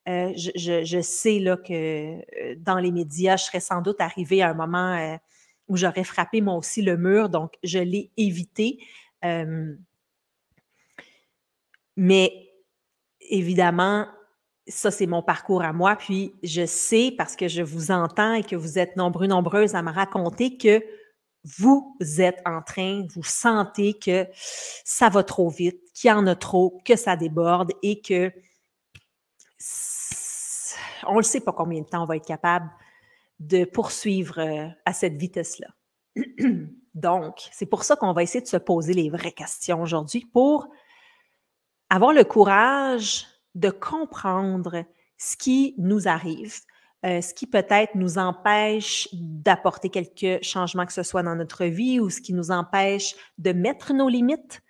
Euh, 0.08 0.32
je, 0.36 1.00
sais 1.00 1.38
là, 1.38 1.56
que 1.56 1.72
euh, 1.72 2.54
dans 2.58 2.78
les 2.78 2.92
médias, 2.92 3.36
je 3.36 3.44
serais 3.44 3.60
sans 3.60 3.80
doute 3.80 4.00
arrivée 4.00 4.42
à 4.42 4.50
un 4.50 4.54
moment 4.54 5.18
où 5.68 5.76
j'aurais 5.76 6.04
frappé 6.04 6.40
moi 6.40 6.54
aussi 6.54 6.82
le 6.82 6.96
mur, 6.96 7.28
donc 7.28 7.54
je 7.62 7.78
l'ai 7.78 8.10
évité. 8.16 8.78
mais 11.96 12.46
évidemment, 13.20 14.06
ça, 14.68 14.90
c'est 14.90 15.06
mon 15.06 15.22
parcours 15.22 15.62
à 15.62 15.72
moi. 15.72 15.96
Puis 15.96 16.34
je 16.42 16.66
sais, 16.66 17.14
parce 17.16 17.36
que 17.36 17.48
je 17.48 17.62
vous 17.62 17.90
entends 17.90 18.34
et 18.34 18.42
que 18.42 18.56
vous 18.56 18.78
êtes 18.78 18.96
nombreux, 18.96 19.26
nombreuses 19.26 19.74
à 19.74 19.82
me 19.82 19.92
raconter 19.92 20.56
que 20.56 20.82
vous 21.58 21.96
êtes 22.18 22.40
en 22.44 22.60
train, 22.60 23.06
vous 23.14 23.22
sentez 23.22 23.94
que 23.94 24.26
ça 24.84 25.08
va 25.08 25.22
trop 25.22 25.48
vite, 25.48 25.80
qu'il 25.94 26.08
y 26.08 26.12
en 26.12 26.26
a 26.26 26.34
trop, 26.34 26.80
que 26.84 26.96
ça 26.96 27.16
déborde 27.16 27.72
et 27.82 28.00
que 28.00 28.32
on 31.06 31.18
ne 31.18 31.22
sait 31.22 31.40
pas 31.40 31.52
combien 31.52 31.82
de 31.82 31.86
temps 31.86 32.02
on 32.02 32.06
va 32.06 32.16
être 32.16 32.26
capable 32.26 32.68
de 33.40 33.64
poursuivre 33.64 34.38
euh, 34.38 34.68
à 34.84 34.92
cette 34.92 35.16
vitesse-là. 35.16 35.68
Donc, 36.94 37.48
c'est 37.52 37.66
pour 37.66 37.84
ça 37.84 37.96
qu'on 37.96 38.12
va 38.12 38.22
essayer 38.22 38.40
de 38.40 38.48
se 38.48 38.56
poser 38.56 38.94
les 38.94 39.10
vraies 39.10 39.32
questions 39.32 39.82
aujourd'hui 39.82 40.26
pour 40.32 40.68
avoir 41.90 42.12
le 42.12 42.24
courage 42.24 43.26
de 43.54 43.70
comprendre 43.70 44.84
ce 45.18 45.36
qui 45.36 45.74
nous 45.78 46.08
arrive, 46.08 46.54
euh, 47.04 47.20
ce 47.20 47.34
qui 47.34 47.46
peut-être 47.46 47.94
nous 47.94 48.18
empêche 48.18 49.08
d'apporter 49.12 49.90
quelques 49.90 50.42
changements 50.42 50.86
que 50.86 50.92
ce 50.92 51.02
soit 51.02 51.22
dans 51.22 51.36
notre 51.36 51.64
vie 51.66 52.00
ou 52.00 52.10
ce 52.10 52.20
qui 52.20 52.32
nous 52.32 52.50
empêche 52.50 53.14
de 53.38 53.52
mettre 53.52 53.92
nos 53.92 54.08
limites. 54.08 54.62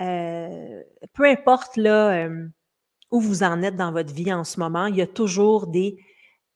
Euh, 0.00 0.82
peu 1.12 1.24
importe 1.24 1.76
là, 1.76 2.28
où 3.10 3.20
vous 3.20 3.42
en 3.42 3.62
êtes 3.62 3.76
dans 3.76 3.92
votre 3.92 4.12
vie 4.12 4.32
en 4.32 4.44
ce 4.44 4.58
moment, 4.58 4.86
il 4.86 4.96
y 4.96 5.02
a 5.02 5.06
toujours 5.06 5.68
des 5.68 6.04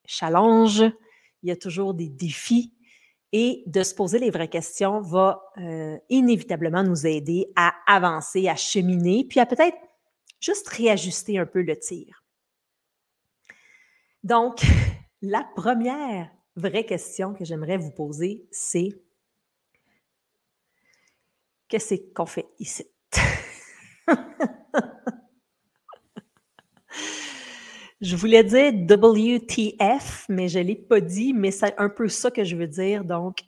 challenges, 0.06 0.84
il 1.42 1.48
y 1.48 1.52
a 1.52 1.56
toujours 1.56 1.94
des 1.94 2.08
défis. 2.08 2.74
Et 3.30 3.62
de 3.66 3.82
se 3.82 3.94
poser 3.94 4.18
les 4.18 4.30
vraies 4.30 4.48
questions 4.48 5.02
va 5.02 5.42
inévitablement 6.08 6.82
nous 6.82 7.06
aider 7.06 7.52
à 7.56 7.74
avancer, 7.86 8.48
à 8.48 8.56
cheminer, 8.56 9.26
puis 9.28 9.38
à 9.38 9.44
peut-être 9.44 9.76
juste 10.40 10.66
réajuster 10.68 11.38
un 11.38 11.44
peu 11.44 11.60
le 11.60 11.78
tir. 11.78 12.24
Donc, 14.22 14.62
la 15.22 15.44
première 15.56 16.30
vraie 16.56 16.84
question 16.84 17.34
que 17.34 17.44
j'aimerais 17.44 17.76
vous 17.76 17.92
poser, 17.92 18.46
c'est 18.50 18.88
qu'est-ce 21.68 21.94
qu'on 22.14 22.26
fait 22.26 22.48
ici? 22.58 22.84
je 28.00 28.16
voulais 28.16 28.44
dire 28.44 28.72
WTF, 28.72 30.26
mais 30.28 30.48
je 30.48 30.58
ne 30.58 30.64
l'ai 30.64 30.76
pas 30.76 31.00
dit, 31.00 31.32
mais 31.32 31.50
c'est 31.50 31.74
un 31.78 31.88
peu 31.88 32.08
ça 32.08 32.30
que 32.30 32.44
je 32.44 32.56
veux 32.56 32.68
dire. 32.68 33.04
Donc, 33.04 33.40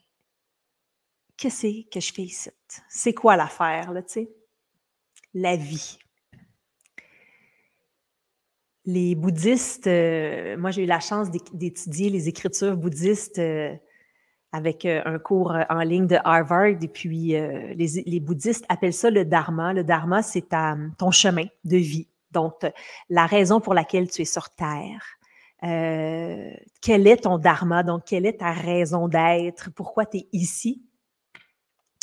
qu'est-ce 1.37 1.88
que 1.88 2.00
je 2.00 2.12
fais 2.12 2.23
ici? 2.23 2.50
C'est 2.88 3.14
quoi 3.14 3.37
l'affaire, 3.37 3.92
là, 3.92 4.02
tu 4.02 4.12
sais? 4.12 4.30
La 5.35 5.57
vie 5.57 5.99
les 8.87 9.14
bouddhistes, 9.14 9.87
euh, 9.87 10.57
moi 10.57 10.71
j'ai 10.71 10.85
eu 10.85 10.87
la 10.87 11.00
chance 11.00 11.30
d'étudier 11.30 12.11
les 12.11 12.28
écritures 12.28 12.76
bouddhistes 12.76 13.38
euh, 13.38 13.75
avec 14.52 14.85
euh, 14.85 15.00
un 15.04 15.19
cours 15.19 15.57
en 15.69 15.80
ligne 15.80 16.07
de 16.07 16.16
Harvard 16.25 16.83
et 16.83 16.88
puis 16.88 17.35
les, 17.76 18.21
bouddhistes 18.21 18.64
appellent 18.69 18.92
ça 18.92 19.11
le 19.11 19.25
dharma. 19.25 19.73
Le 19.73 19.85
dharma, 19.85 20.23
c'est 20.23 20.49
ton 20.99 21.11
chemin 21.11 21.45
de 21.64 21.76
vie, 21.76 22.09
donc 22.31 22.55
la 23.09 23.27
raison 23.27 23.61
pour 23.61 23.75
laquelle 23.75 24.11
tu 24.11 24.23
es 24.23 24.25
sur 24.25 24.51
Terre. 24.51 25.05
quel 25.61 27.07
est 27.07 27.23
ton 27.25 27.39
dharma, 27.39 27.83
donc 27.83 28.05
quelle 28.07 28.27
est 28.27 28.39
ta 28.39 28.53
raison 28.53 29.09
d'être, 29.09 29.71
pourquoi 29.75 30.07
tu 30.07 30.19
es 30.19 30.29
ici? 30.33 30.83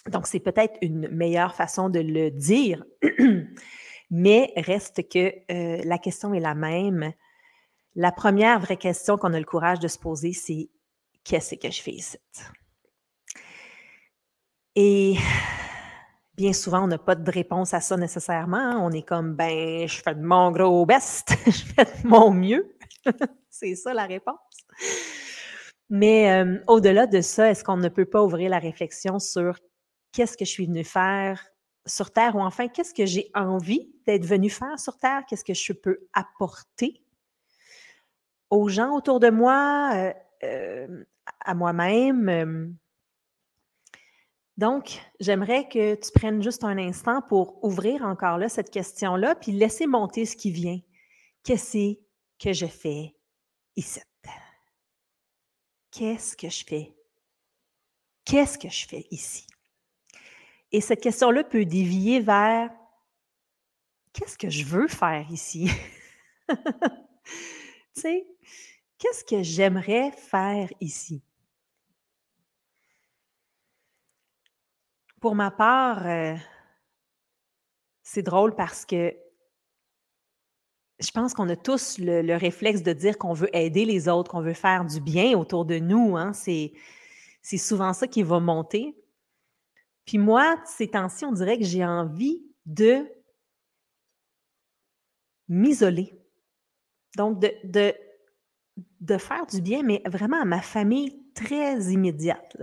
Donc 0.10 0.28
c'est 0.28 0.40
peut-être 0.40 0.78
une 0.82 1.10
meilleure 1.10 1.56
façon 1.56 1.90
de 1.90 2.00
le 2.00 2.32
dire. 2.32 2.84
Mais 4.10 4.54
reste 4.56 5.10
que 5.10 5.34
euh, 5.52 5.82
la 5.84 5.98
question 5.98 6.34
est 6.34 6.40
la 6.40 6.56
même. 6.56 7.12
La 7.96 8.12
première 8.12 8.60
vraie 8.60 8.78
question 8.78 9.18
qu'on 9.18 9.34
a 9.34 9.40
le 9.40 9.46
courage 9.46 9.80
de 9.80 9.88
se 9.88 10.00
poser, 10.00 10.34
c'est 10.34 10.70
qu'est-ce 11.24 11.56
que 11.56 11.70
je 11.70 11.82
fais 11.82 11.92
ici? 11.92 12.18
Et 14.76 15.16
bien 16.38 16.54
souvent, 16.54 16.84
on 16.84 16.88
n'a 16.88 17.00
pas 17.00 17.16
de 17.16 17.32
réponse 17.32 17.74
à 17.74 17.82
ça 17.82 17.98
nécessairement. 17.98 18.58
Hein. 18.58 18.80
On 18.82 18.92
est 18.92 19.02
comme, 19.02 19.34
ben, 19.34 19.88
je 19.88 20.02
fais 20.02 20.16
de 20.16 20.22
mon 20.22 20.52
gros 20.52 20.86
best, 20.86 21.34
je 21.46 21.64
fais 21.74 21.86
de 21.86 22.08
mon 22.08 22.32
mieux. 22.32 22.76
c'est 23.50 23.76
ça 23.76 23.94
la 23.94 24.06
réponse. 24.06 24.38
Mais 25.90 26.32
euh, 26.32 26.60
au-delà 26.68 27.08
de 27.08 27.22
ça, 27.22 27.50
est-ce 27.50 27.64
qu'on 27.64 27.78
ne 27.78 27.90
peut 27.90 28.06
pas 28.06 28.24
ouvrir 28.24 28.50
la 28.50 28.60
réflexion 28.60 29.20
sur 29.20 29.58
qu'est-ce 30.12 30.38
que 30.38 30.46
je 30.46 30.52
suis 30.52 30.68
venu 30.68 30.84
faire 30.84 31.44
sur 31.86 32.12
Terre 32.12 32.36
ou 32.36 32.42
enfin, 32.42 32.68
qu'est-ce 32.68 32.94
que 32.94 33.06
j'ai 33.06 33.32
envie 33.34 33.90
d'être 34.06 34.26
venu 34.26 34.50
faire 34.50 34.78
sur 34.78 34.98
Terre? 34.98 35.24
Qu'est-ce 35.28 35.46
que 35.46 35.54
je 35.54 35.74
peux 35.74 36.08
apporter 36.14 37.02
aux 38.50 38.68
gens 38.68 38.94
autour 38.96 39.20
de 39.20 39.30
moi, 39.30 39.92
euh, 39.96 40.14
euh, 40.44 41.04
à 41.40 41.56
moi-même? 41.56 42.76
Donc, 44.58 45.00
j'aimerais 45.20 45.70
que 45.70 45.94
tu 45.96 46.12
prennes 46.12 46.42
juste 46.42 46.64
un 46.64 46.78
instant 46.80 47.22
pour 47.22 47.64
ouvrir 47.64 48.02
encore 48.04 48.40
là 48.40 48.50
cette 48.50 48.72
question-là, 48.72 49.36
puis 49.36 49.52
laisser 49.52 49.86
monter 49.86 50.26
ce 50.26 50.36
qui 50.36 50.52
vient. 50.52 50.80
Qu'est-ce 51.44 51.96
que 52.40 52.54
je 52.54 52.66
fais 52.66 53.16
ici? 53.76 54.02
Qu'est-ce 55.92 56.36
que 56.36 56.50
je 56.50 56.66
fais? 56.66 56.96
Qu'est-ce 58.26 58.58
que 58.58 58.70
je 58.70 58.88
fais 58.88 59.08
ici? 59.12 59.48
Et 60.72 60.82
cette 60.82 61.02
question-là 61.02 61.44
peut 61.44 61.66
dévier 61.66 62.20
vers 62.20 62.70
qu'est-ce 64.12 64.38
que 64.38 64.50
je 64.50 64.66
veux 64.66 64.88
faire 64.88 65.26
ici? 65.32 65.70
tu 66.50 66.56
sais, 67.94 68.28
qu'est-ce 68.98 69.24
que 69.24 69.44
j'aimerais 69.44 70.12
faire 70.12 70.70
ici? 70.82 71.24
Pour 75.20 75.34
ma 75.34 75.50
part, 75.50 76.06
euh, 76.06 76.36
c'est 78.04 78.22
drôle 78.22 78.56
parce 78.56 78.86
que 78.86 79.16
je 81.00 81.12
pense 81.12 81.34
qu'on 81.34 81.50
a 81.50 81.56
tous 81.56 81.98
le, 82.00 82.36
réflexe 82.36 82.82
de 82.82 82.94
dire 82.94 83.18
qu'on 83.18 83.34
veut 83.34 83.56
aider 83.56 83.86
les 83.86 84.10
autres, 84.10 84.32
qu'on 84.32 84.42
veut 84.42 84.54
faire 84.54 84.86
du 84.86 85.00
bien 85.00 85.38
autour 85.38 85.66
de 85.66 85.78
nous. 85.78 86.18
Hein. 86.18 86.34
C'est, 86.34 86.74
souvent 87.42 87.94
ça 87.94 88.08
qui 88.08 88.24
va 88.24 88.40
monter. 88.40 88.96
Puis 90.06 90.18
moi, 90.18 90.56
ces 90.66 90.88
temps-ci, 90.88 91.26
on 91.26 91.32
dirait 91.32 91.58
que 91.58 91.66
j'ai 91.66 91.86
envie 91.86 92.44
de 92.66 93.06
m'isoler. 95.48 96.20
Donc, 97.16 97.40
de, 97.40 99.18
faire 99.18 99.46
du 99.48 99.62
bien, 99.62 99.84
mais 99.84 100.02
vraiment 100.06 100.42
à 100.42 100.46
ma 100.46 100.62
famille 100.62 101.24
très 101.34 101.92
immédiate. 101.92 102.58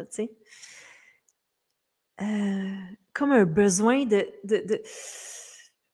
Comme 2.18 3.32
un 3.32 3.44
besoin 3.44 4.04
de, 4.06 4.26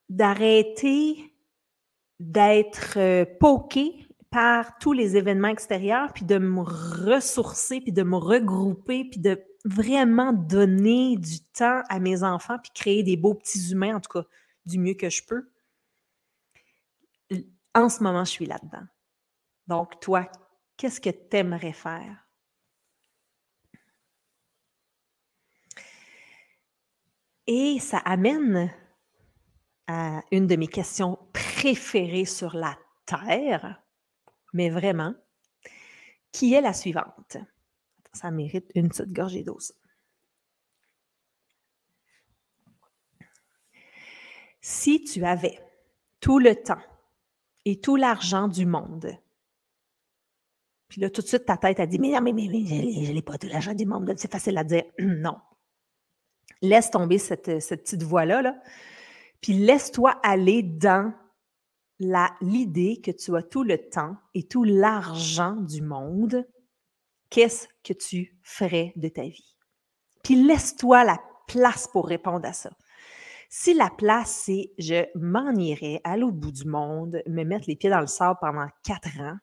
d'arrêter 0.09 1.33
d'être 2.19 2.99
euh, 2.99 3.25
poqué 3.41 4.07
par 4.31 4.79
tous 4.79 4.93
les 4.93 5.17
événements 5.17 5.49
extérieurs, 5.49 6.13
puis 6.13 6.25
de 6.25 6.39
me 6.39 6.61
ressourcer, 6.61 7.81
puis 7.81 7.93
de 7.93 8.03
me 8.03 8.17
regrouper, 8.17 9.05
puis 9.05 9.21
de 9.21 9.43
vraiment 9.65 10.33
donner 10.33 11.17
du 11.17 11.41
temps 11.41 11.83
à 11.89 11.99
mes 11.99 12.23
enfants, 12.23 12.59
puis 12.63 12.71
créer 12.75 13.03
des 13.03 13.17
beaux 13.17 13.35
petits 13.35 13.73
humains, 13.73 13.97
en 13.97 14.01
tout 14.01 14.21
cas, 14.21 14.27
du 14.67 14.79
mieux 14.79 14.95
que 14.95 15.11
je 15.11 15.23
peux. 15.27 15.51
En 17.75 17.89
ce 17.89 18.03
moment, 18.03 18.25
je 18.25 18.31
suis 18.31 18.47
là-dedans. 18.47 18.87
Donc, 19.67 20.01
toi, 20.01 20.31
qu'est-ce 20.77 21.01
que 21.01 21.11
tu 21.11 21.37
aimerais 21.37 21.73
faire? 21.73 22.30
Et 27.53 27.81
ça 27.81 27.99
amène 27.99 28.73
à 29.89 30.23
une 30.31 30.47
de 30.47 30.55
mes 30.55 30.69
questions 30.69 31.19
préférées 31.33 32.25
sur 32.25 32.55
la 32.55 32.79
Terre, 33.07 33.83
mais 34.53 34.71
vraiment, 34.71 35.17
qui 36.31 36.55
est 36.55 36.61
la 36.61 36.73
suivante? 36.73 37.39
Ça 38.13 38.31
mérite 38.31 38.71
une 38.77 38.89
petite 38.89 39.13
gorgée 39.13 39.43
d'eau. 39.43 39.59
Si 44.61 45.03
tu 45.03 45.25
avais 45.25 45.59
tout 46.21 46.39
le 46.39 46.55
temps 46.55 46.83
et 47.65 47.81
tout 47.81 47.97
l'argent 47.97 48.47
du 48.47 48.65
monde, 48.65 49.11
puis 50.87 51.01
là, 51.01 51.11
tout 51.11 51.21
de 51.21 51.27
suite, 51.27 51.47
ta 51.47 51.57
tête 51.57 51.81
a 51.81 51.87
dit 51.87 51.99
Mais 51.99 52.13
non, 52.13 52.21
mais, 52.21 52.33
mais, 52.33 52.47
mais 52.49 53.05
je 53.07 53.13
n'ai 53.13 53.23
pas 53.23 53.39
tout 53.39 53.49
l'argent 53.49 53.75
du 53.75 53.87
monde. 53.87 54.15
C'est 54.17 54.31
facile 54.31 54.57
à 54.57 54.63
dire. 54.63 54.85
non. 55.01 55.37
Laisse 56.63 56.91
tomber 56.91 57.19
cette, 57.19 57.45
petite 57.45 58.03
voix-là. 58.03 58.43
Là. 58.43 58.57
Puis 59.41 59.55
laisse-toi 59.55 60.11
aller 60.23 60.63
dans 60.63 61.13
l'idée 62.41 63.01
que 63.03 63.11
tu 63.11 63.37
as 63.37 63.43
tout 63.43 63.63
le 63.63 63.89
temps 63.89 64.17
et 64.35 64.45
tout 64.45 64.65
l'argent 64.65 65.57
du 65.57 65.83
monde. 65.83 66.47
Qu'est-ce 67.31 67.69
que 67.85 67.93
tu 67.93 68.39
ferais 68.43 68.93
de 68.97 69.09
ta 69.09 69.23
vie? 69.23 69.57
Puis 70.23 70.43
laisse-toi 70.43 71.05
la 71.05 71.19
place 71.47 71.89
pour 71.89 72.07
répondre 72.07 72.47
à 72.47 72.53
ça. 72.53 72.71
Si 73.49 73.75
la 73.75 73.91
place, 73.91 74.43
c'est 74.45 74.73
je 74.79 75.07
m'en 75.17 75.51
irais 75.53 76.01
à 76.05 76.17
l'autre 76.17 76.37
bout 76.37 76.53
du 76.53 76.67
monde, 76.67 77.21
me 77.27 77.43
mettre 77.43 77.65
les 77.67 77.75
pieds 77.75 77.91
dans 77.91 78.01
le 78.01 78.07
sable 78.07 78.39
pendant 78.41 78.69
quatre 78.85 79.21
ans, 79.21 79.37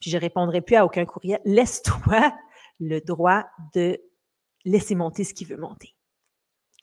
puis 0.00 0.10
je 0.10 0.16
répondrai 0.16 0.62
plus 0.62 0.76
à 0.76 0.84
aucun 0.84 1.04
courriel, 1.04 1.40
laisse-toi 1.44 2.32
le 2.80 3.00
droit 3.00 3.44
de 3.74 4.00
laisser 4.64 4.94
monter 4.94 5.24
ce 5.24 5.34
qui 5.34 5.44
veut 5.44 5.58
monter. 5.58 5.93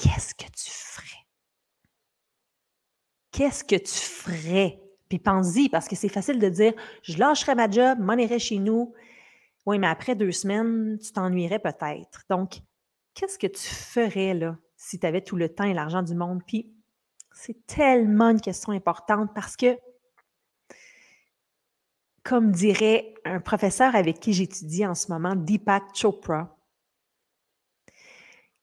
Qu'est-ce 0.01 0.33
que 0.33 0.45
tu 0.45 0.69
ferais? 0.69 1.21
qu'est-ce 3.31 3.63
que 3.63 3.75
tu 3.75 3.99
ferais? 3.99 4.79
Puis 5.09 5.19
pense-y, 5.19 5.67
parce 5.67 5.87
que 5.87 5.95
c'est 5.95 6.09
facile 6.09 6.39
de 6.39 6.47
dire, 6.47 6.73
je 7.01 7.17
lâcherais 7.17 7.55
ma 7.55 7.69
job, 7.69 7.99
m'en 7.99 8.13
irais 8.13 8.39
chez 8.39 8.59
nous. 8.59 8.93
Oui, 9.65 9.79
mais 9.79 9.87
après 9.87 10.15
deux 10.15 10.31
semaines, 10.31 10.97
tu 11.01 11.11
t'ennuierais 11.11 11.59
peut-être. 11.59 12.23
Donc, 12.29 12.59
qu'est-ce 13.13 13.39
que 13.39 13.47
tu 13.47 13.67
ferais 13.67 14.33
là 14.33 14.57
si 14.77 14.99
tu 14.99 15.05
avais 15.05 15.21
tout 15.21 15.35
le 15.35 15.49
temps 15.49 15.63
et 15.63 15.73
l'argent 15.73 16.03
du 16.03 16.15
monde? 16.15 16.41
Puis, 16.45 16.71
c'est 17.33 17.65
tellement 17.65 18.29
une 18.29 18.41
question 18.41 18.71
importante 18.73 19.31
parce 19.33 19.57
que, 19.57 19.77
comme 22.23 22.51
dirait 22.51 23.13
un 23.25 23.39
professeur 23.39 23.95
avec 23.95 24.19
qui 24.19 24.33
j'étudie 24.33 24.85
en 24.85 24.95
ce 24.95 25.11
moment, 25.11 25.35
Deepak 25.35 25.95
Chopra, 25.95 26.55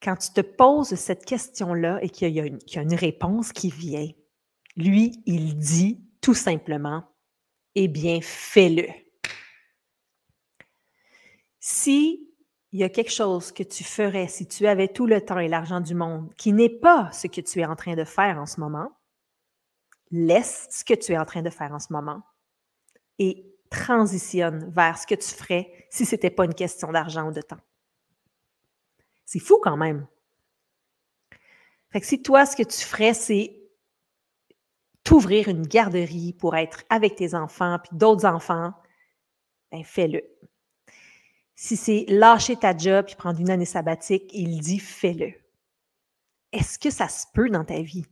quand 0.02 0.16
tu 0.16 0.30
te 0.30 0.40
poses 0.40 0.94
cette 0.94 1.24
question-là 1.24 1.98
et 2.02 2.08
qu'il 2.08 2.28
y, 2.30 2.40
a 2.40 2.82
une 2.82 2.94
réponse 2.94 3.52
qui 3.52 3.70
vient, 3.70 4.08
lui, 4.76 5.22
il 5.26 5.56
dit 5.56 6.00
tout 6.20 6.34
simplement, 6.34 7.04
eh 7.74 7.88
bien, 7.88 8.20
fais-le. 8.22 8.87
Si 11.61 12.28
il 12.72 12.80
y 12.80 12.84
a 12.84 12.88
quelque 12.88 13.12
chose 13.12 13.50
que 13.50 13.62
tu 13.62 13.82
ferais 13.82 14.28
si 14.28 14.46
tu 14.46 14.66
avais 14.66 14.88
tout 14.88 15.06
le 15.06 15.24
temps 15.24 15.38
et 15.38 15.48
l'argent 15.48 15.80
du 15.80 15.94
monde 15.94 16.32
qui 16.37 16.52
n'est 16.52 16.68
pas 16.68 17.11
ce 17.12 17.26
que 17.26 17.40
tu 17.40 17.61
es 17.61 17.64
en 17.64 17.76
train 17.76 17.94
de 17.94 18.04
faire 18.04 18.38
en 18.38 18.46
ce 18.46 18.61
moment, 18.61 18.90
laisse 20.11 20.68
ce 20.70 20.84
que 20.84 20.94
tu 20.94 21.12
es 21.12 21.18
en 21.18 21.24
train 21.24 21.42
de 21.42 21.50
faire 21.50 21.72
en 21.72 21.78
ce 21.78 21.92
moment 21.92 22.22
et 23.18 23.54
transitionne 23.70 24.70
vers 24.70 24.98
ce 24.98 25.06
que 25.06 25.14
tu 25.14 25.28
ferais 25.34 25.87
si 25.90 26.04
ce 26.04 26.14
n'était 26.14 26.30
pas 26.30 26.44
une 26.44 26.54
question 26.54 26.92
d'argent 26.92 27.28
ou 27.28 27.32
de 27.32 27.42
temps. 27.42 27.61
C'est 29.28 29.40
fou 29.40 29.60
quand 29.62 29.76
même. 29.76 30.06
Fait 31.90 32.00
que 32.00 32.06
si 32.06 32.22
toi, 32.22 32.46
ce 32.46 32.56
que 32.56 32.62
tu 32.62 32.80
ferais, 32.80 33.12
c'est 33.12 33.60
t'ouvrir 35.04 35.48
une 35.48 35.66
garderie 35.66 36.32
pour 36.32 36.56
être 36.56 36.82
avec 36.88 37.16
tes 37.16 37.34
enfants 37.34 37.78
puis 37.78 37.94
d'autres 37.94 38.24
enfants, 38.24 38.72
ben 39.70 39.84
fais-le. 39.84 40.22
Si 41.56 41.76
c'est 41.76 42.06
lâcher 42.08 42.56
ta 42.56 42.74
job 42.74 43.04
puis 43.04 43.16
prendre 43.16 43.38
une 43.38 43.50
année 43.50 43.66
sabbatique, 43.66 44.30
il 44.32 44.60
dit 44.60 44.78
fais-le. 44.78 45.34
Est-ce 46.52 46.78
que 46.78 46.88
ça 46.88 47.10
se 47.10 47.26
peut 47.34 47.50
dans 47.50 47.66
ta 47.66 47.82
vie 47.82 48.06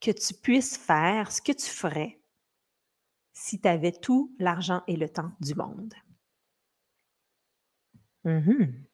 que 0.00 0.12
tu 0.12 0.32
puisses 0.32 0.76
faire 0.76 1.32
ce 1.32 1.42
que 1.42 1.50
tu 1.50 1.66
ferais 1.66 2.20
si 3.32 3.60
tu 3.60 3.66
avais 3.66 3.90
tout 3.90 4.32
l'argent 4.38 4.84
et 4.86 4.94
le 4.94 5.08
temps 5.08 5.32
du 5.40 5.56
monde? 5.56 5.92
Mm-hmm. 8.24 8.91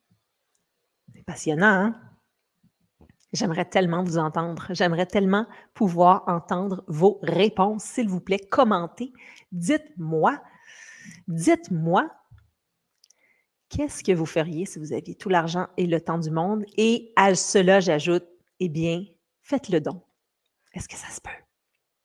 C'est 1.18 1.24
passionnant, 1.24 1.66
hein? 1.66 2.00
J'aimerais 3.32 3.64
tellement 3.64 4.04
vous 4.04 4.18
entendre. 4.18 4.68
J'aimerais 4.70 5.04
tellement 5.06 5.46
pouvoir 5.74 6.22
entendre 6.28 6.84
vos 6.86 7.18
réponses. 7.24 7.82
S'il 7.82 8.08
vous 8.08 8.20
plaît, 8.20 8.38
commentez. 8.38 9.12
Dites-moi, 9.50 10.40
dites-moi, 11.26 12.08
qu'est-ce 13.68 14.04
que 14.04 14.12
vous 14.12 14.26
feriez 14.26 14.64
si 14.64 14.78
vous 14.78 14.92
aviez 14.92 15.16
tout 15.16 15.28
l'argent 15.28 15.66
et 15.76 15.88
le 15.88 16.00
temps 16.00 16.18
du 16.18 16.30
monde? 16.30 16.64
Et 16.76 17.12
à 17.16 17.34
cela, 17.34 17.80
j'ajoute, 17.80 18.24
eh 18.60 18.68
bien, 18.68 19.02
faites 19.42 19.70
le 19.70 19.80
don. 19.80 20.00
Est-ce 20.72 20.88
que 20.88 20.96
ça 20.96 21.08
se 21.08 21.20
peut? 21.20 21.30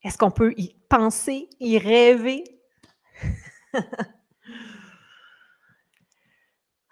Est-ce 0.01 0.17
qu'on 0.17 0.31
peut 0.31 0.55
y 0.57 0.73
penser, 0.89 1.49
y 1.59 1.77
rêver? 1.77 2.45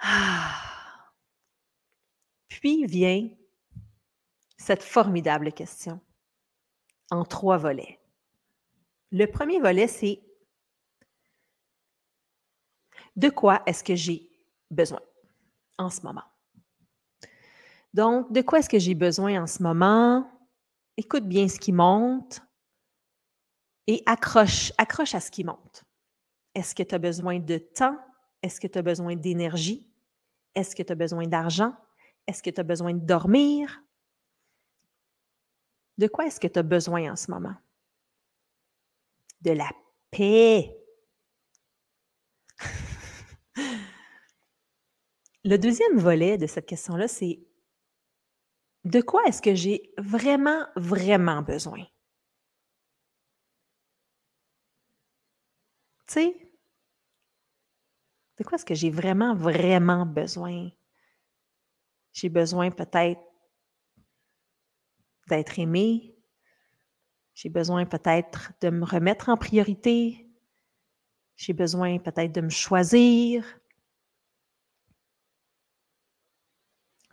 Ah. 0.04 0.71
Puis 2.62 2.86
vient 2.86 3.28
cette 4.58 4.84
formidable 4.84 5.52
question 5.52 6.00
en 7.10 7.26
trois 7.26 7.58
volets. 7.58 8.00
Le 9.12 9.26
premier 9.26 9.60
volet, 9.60 9.88
c'est 9.88 10.22
de 13.16 13.30
quoi 13.30 13.62
est-ce 13.66 13.84
que 13.84 13.96
j'ai 13.96 14.30
besoin 14.70 15.02
en 15.78 15.90
ce 15.90 16.02
moment? 16.02 16.24
Donc, 17.94 18.32
de 18.32 18.42
quoi 18.42 18.60
est-ce 18.60 18.70
que 18.70 18.80
j'ai 18.80 18.96
besoin 18.96 19.42
en 19.42 19.48
ce 19.48 19.62
moment? 19.62 20.32
Écoute 20.96 21.28
bien 21.28 21.48
ce 21.50 21.60
qui 21.60 21.74
monte 21.74 22.42
et 23.88 24.04
accroche, 24.06 24.72
accroche 24.78 25.16
à 25.16 25.20
ce 25.20 25.32
qui 25.32 25.44
monte. 25.44 25.84
Est-ce 26.54 26.76
que 26.76 26.84
tu 26.84 26.96
as 26.96 27.00
besoin 27.00 27.40
de 27.40 27.58
temps? 27.58 27.98
Est-ce 28.44 28.62
que 28.62 28.68
tu 28.68 28.78
as 28.78 28.84
besoin 28.84 29.16
d'énergie? 29.16 29.92
Est-ce 30.54 30.76
que 30.76 30.84
tu 30.84 30.92
as 30.92 30.96
besoin 30.96 31.26
d'argent? 31.26 31.76
Est-ce 32.28 32.44
que 32.44 32.50
tu 32.50 32.60
as 32.60 32.64
besoin 32.64 32.94
de 32.94 33.06
dormir? 33.06 33.84
De 35.98 36.08
quoi 36.08 36.26
est-ce 36.26 36.40
que 36.40 36.48
tu 36.48 36.60
as 36.60 36.64
besoin 36.64 37.12
en 37.12 37.16
ce 37.16 37.30
moment? 37.32 37.56
De 39.42 39.52
la 39.52 39.70
paix. 40.12 40.76
Le 45.44 45.58
deuxième 45.58 45.98
volet 45.98 46.38
de 46.38 46.46
cette 46.46 46.68
question-là, 46.68 47.08
c'est 47.08 47.40
de 48.84 49.02
quoi 49.02 49.24
est-ce 49.26 49.42
que 49.42 49.56
j'ai 49.56 49.94
vraiment, 49.98 50.66
vraiment 50.76 51.42
besoin? 51.42 51.84
Tu 56.08 56.14
sais, 56.14 56.52
de 58.38 58.44
quoi 58.44 58.56
est-ce 58.56 58.66
que 58.66 58.76
j'ai 58.76 58.90
vraiment, 58.90 59.36
vraiment 59.36 60.06
besoin? 60.06 60.70
J'ai 62.14 62.30
besoin 62.30 62.72
peut-être 62.72 63.22
d'être 65.28 65.60
aimé. 65.60 66.16
J'ai 67.34 67.50
besoin 67.50 67.86
peut-être 67.86 68.52
de 68.62 68.70
me 68.70 68.86
remettre 68.86 69.30
en 69.30 69.38
priorité. 69.38 70.28
J'ai 71.36 71.54
besoin 71.54 71.98
peut-être 71.98 72.34
de 72.34 72.42
me 72.42 72.50
choisir. 72.50 73.46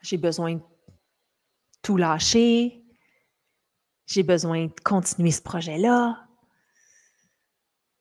J'ai 0.03 0.19
besoin 0.19 0.55
de 0.55 0.63
tout 1.83 1.97
lâcher. 1.97 2.85
J'ai 4.07 4.23
besoin 4.23 4.67
de 4.67 4.81
continuer 4.85 5.31
ce 5.31 5.43
projet-là. 5.43 6.27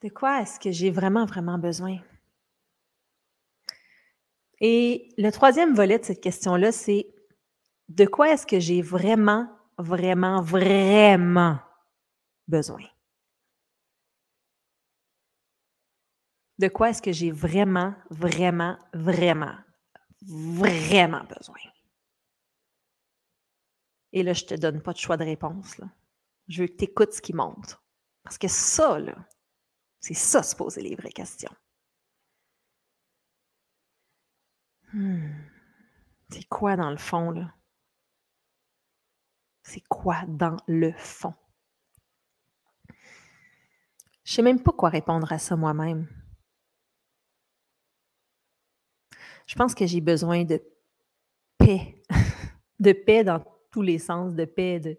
De 0.02 0.10
quoi 0.10 0.42
est-ce 0.42 0.60
que 0.60 0.72
j'ai 0.72 0.92
vraiment, 0.92 1.26
vraiment 1.26 1.58
besoin? 1.58 2.00
Et 4.60 5.10
le 5.18 5.30
troisième 5.32 5.76
volet 5.76 6.00
de 6.00 6.06
cette 6.06 6.22
question-là, 6.22 6.72
c'est 6.72 7.08
de 7.90 8.06
quoi 8.06 8.32
est-ce 8.32 8.46
que 8.46 8.60
j'ai 8.60 8.82
vraiment, 8.82 9.48
vraiment, 9.78 10.42
vraiment 10.42 11.60
besoin? 12.48 12.84
De 16.58 16.68
quoi 16.68 16.90
est-ce 16.90 17.04
que 17.04 17.12
j'ai 17.12 17.32
vraiment, 17.32 17.94
vraiment, 18.10 18.78
vraiment, 18.94 19.56
vraiment 20.22 21.24
besoin? 21.24 21.60
Et 24.12 24.24
là, 24.24 24.34
je 24.34 24.44
ne 24.44 24.50
te 24.50 24.56
donne 24.56 24.82
pas 24.82 24.94
de 24.94 24.98
choix 24.98 25.18
de 25.18 25.24
réponse. 25.24 25.80
Je 26.48 26.64
veux 26.64 26.68
que 26.68 26.78
tu 26.78 26.86
écoutes 26.86 27.14
ce 27.14 27.22
qui 27.22 27.34
monte. 27.34 27.80
Parce 28.24 28.40
que 28.40 28.48
ça, 28.48 28.98
là, 29.00 29.16
c'est 30.00 30.16
ça 30.16 30.42
se 30.42 30.56
poser 30.56 30.82
les 30.82 30.96
vraies 30.96 31.12
questions. 31.12 31.54
Hmm. 34.98 35.30
C'est 36.32 36.48
quoi 36.50 36.76
dans 36.76 36.90
le 36.90 36.98
fond, 36.98 37.30
là? 37.30 37.54
C'est 39.62 39.84
quoi 39.88 40.24
dans 40.28 40.58
le 40.66 40.92
fond? 40.94 41.36
Je 44.24 44.32
ne 44.32 44.36
sais 44.36 44.42
même 44.42 44.64
pas 44.64 44.72
quoi 44.72 44.90
répondre 44.90 45.32
à 45.32 45.38
ça 45.38 45.56
moi-même. 45.56 46.08
Je 49.46 49.54
pense 49.54 49.76
que 49.76 49.86
j'ai 49.86 50.02
besoin 50.02 50.46
de 50.46 50.60
paix, 51.60 52.02
de 52.80 52.92
paix 52.92 53.24
dans 53.24 53.46
tous 53.70 53.84
les 53.84 54.00
sens, 54.00 54.34
de 54.34 54.46
paix 54.46 54.80
de, 54.80 54.98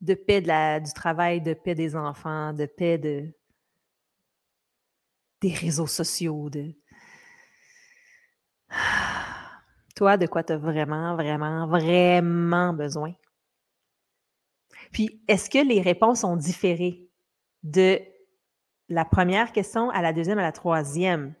de 0.00 0.14
paix 0.14 0.40
de 0.40 0.48
la, 0.48 0.80
du 0.80 0.92
travail, 0.94 1.42
de 1.42 1.52
paix 1.52 1.74
des 1.74 1.94
enfants, 1.96 2.54
de 2.54 2.64
paix 2.64 2.96
de, 2.96 3.30
des 5.42 5.52
réseaux 5.52 5.86
sociaux. 5.86 6.48
De... 6.48 6.74
Toi, 9.96 10.18
de 10.18 10.26
quoi 10.26 10.44
tu 10.44 10.52
as 10.52 10.58
vraiment, 10.58 11.16
vraiment, 11.16 11.66
vraiment 11.66 12.74
besoin? 12.74 13.14
Puis, 14.92 15.22
est-ce 15.26 15.48
que 15.48 15.66
les 15.66 15.80
réponses 15.80 16.22
ont 16.22 16.36
différé 16.36 17.08
de 17.62 17.98
la 18.90 19.06
première 19.06 19.52
question 19.52 19.90
à 19.90 20.02
la 20.02 20.12
deuxième 20.12 20.38
à 20.38 20.42
la 20.42 20.52
troisième? 20.52 21.34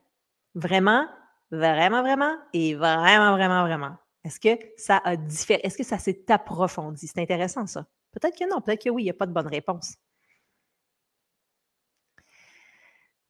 Vraiment, 0.54 1.06
vraiment, 1.50 2.00
vraiment 2.00 2.34
et 2.54 2.74
vraiment, 2.74 3.32
vraiment, 3.36 3.62
vraiment. 3.62 3.96
Est-ce 4.24 4.40
que 4.40 4.58
ça 4.78 5.02
a 5.04 5.16
différé? 5.16 5.60
Est-ce 5.62 5.76
que 5.76 5.84
ça 5.84 5.98
s'est 5.98 6.24
approfondi? 6.30 7.06
C'est 7.08 7.20
intéressant, 7.20 7.66
ça. 7.66 7.86
Peut-être 8.12 8.38
que 8.38 8.48
non, 8.48 8.62
peut-être 8.62 8.84
que 8.84 8.90
oui, 8.90 9.02
il 9.02 9.04
n'y 9.06 9.10
a 9.10 9.14
pas 9.14 9.26
de 9.26 9.32
bonne 9.32 9.48
réponse. 9.48 9.96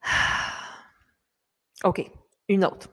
OK, 1.84 2.10
une 2.48 2.64
autre. 2.64 2.88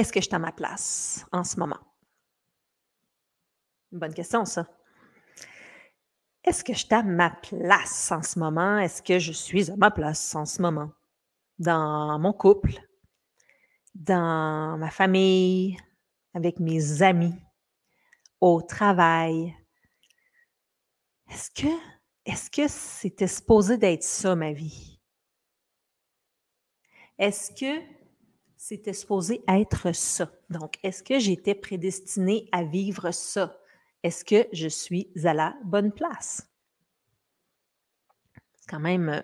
Est-ce 0.00 0.14
que 0.14 0.20
je 0.22 0.28
suis 0.28 0.34
à 0.34 0.38
ma 0.38 0.50
place 0.50 1.26
en 1.30 1.44
ce 1.44 1.60
moment? 1.60 1.76
Bonne 3.92 4.14
question, 4.14 4.46
ça. 4.46 4.66
Est-ce 6.42 6.64
que 6.64 6.72
je 6.72 6.78
suis 6.78 6.94
à 6.94 7.02
ma 7.02 7.28
place 7.28 8.10
en 8.10 8.22
ce 8.22 8.38
moment? 8.38 8.78
Est-ce 8.78 9.02
que 9.02 9.18
je 9.18 9.30
suis 9.30 9.70
à 9.70 9.76
ma 9.76 9.90
place 9.90 10.34
en 10.34 10.46
ce 10.46 10.62
moment? 10.62 10.90
Dans 11.58 12.18
mon 12.18 12.32
couple, 12.32 12.80
dans 13.94 14.78
ma 14.78 14.90
famille, 14.90 15.76
avec 16.32 16.60
mes 16.60 17.02
amis, 17.02 17.38
au 18.40 18.62
travail. 18.62 19.54
Est-ce 21.28 21.50
que 21.50 21.68
est-ce 22.24 22.50
que 22.50 22.68
c'était 22.68 23.28
supposé 23.28 23.76
d'être 23.76 24.02
ça 24.02 24.34
ma 24.34 24.52
vie? 24.52 24.98
Est-ce 27.18 27.50
que 27.50 27.99
c'était 28.62 28.92
supposé 28.92 29.42
être 29.48 29.94
ça? 29.94 30.30
Donc, 30.50 30.74
est-ce 30.82 31.02
que 31.02 31.18
j'étais 31.18 31.54
prédestinée 31.54 32.46
à 32.52 32.62
vivre 32.62 33.10
ça? 33.10 33.58
Est-ce 34.02 34.22
que 34.22 34.46
je 34.52 34.68
suis 34.68 35.10
à 35.24 35.32
la 35.32 35.56
bonne 35.64 35.90
place? 35.90 36.46
C'est 38.56 38.70
quand 38.70 38.80
même 38.80 39.08
euh, 39.08 39.22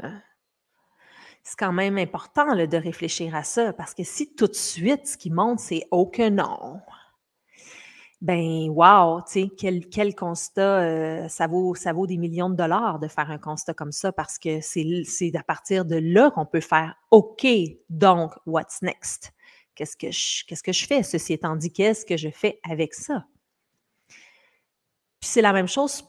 important 2.02 2.56
de 2.56 2.76
réfléchir 2.78 3.34
à 3.34 3.44
ça 3.44 3.74
parce 3.74 3.92
que 3.92 4.04
si 4.04 4.34
tout 4.34 4.46
de 4.46 4.54
suite 4.54 5.06
ce 5.06 5.18
qui 5.18 5.30
monte, 5.30 5.60
c'est 5.60 5.86
oh 5.90 6.06
que 6.06 6.30
non, 6.30 6.80
ben 8.20 8.70
wow, 8.70 9.20
tu 9.20 9.32
sais, 9.32 9.48
quel, 9.56 9.88
quel 9.88 10.14
constat, 10.14 10.80
euh, 10.80 11.28
ça, 11.28 11.46
vaut, 11.46 11.74
ça 11.74 11.92
vaut 11.92 12.06
des 12.06 12.16
millions 12.16 12.48
de 12.48 12.56
dollars 12.56 12.98
de 12.98 13.08
faire 13.08 13.30
un 13.30 13.38
constat 13.38 13.74
comme 13.74 13.92
ça 13.92 14.10
parce 14.10 14.38
que 14.38 14.60
c'est 14.60 15.36
à 15.36 15.42
partir 15.42 15.84
de 15.84 15.96
là 15.96 16.30
qu'on 16.30 16.46
peut 16.46 16.60
faire 16.60 16.94
OK, 17.10 17.46
donc 17.90 18.32
what's 18.46 18.80
next? 18.80 19.32
Qu'est-ce 19.74 19.96
que 19.96 20.10
je, 20.10 20.44
qu'est-ce 20.46 20.62
que 20.62 20.72
je 20.72 20.86
fais? 20.86 21.02
Ceci 21.02 21.34
étant 21.34 21.56
dit, 21.56 21.70
qu'est-ce 21.70 22.06
que 22.06 22.16
je 22.16 22.30
fais 22.30 22.58
avec 22.68 22.94
ça? 22.94 23.26
Puis 24.08 25.28
c'est 25.30 25.42
la 25.42 25.52
même 25.52 25.68
chose 25.68 26.04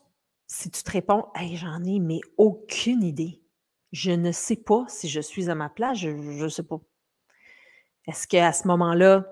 si 0.48 0.72
tu 0.72 0.82
te 0.82 0.92
réponds, 0.92 1.26
hey, 1.36 1.58
j'en 1.58 1.84
ai 1.84 2.00
mais 2.00 2.22
aucune 2.38 3.04
idée. 3.04 3.42
Je 3.92 4.12
ne 4.12 4.32
sais 4.32 4.56
pas 4.56 4.86
si 4.88 5.10
je 5.10 5.20
suis 5.20 5.50
à 5.50 5.56
ma 5.56 5.70
place, 5.70 5.98
je 5.98 6.10
ne 6.10 6.50
sais 6.50 6.64
pas. 6.64 6.80
Est-ce 8.08 8.26
qu'à 8.28 8.54
ce, 8.54 8.68
moment-là, 8.68 9.26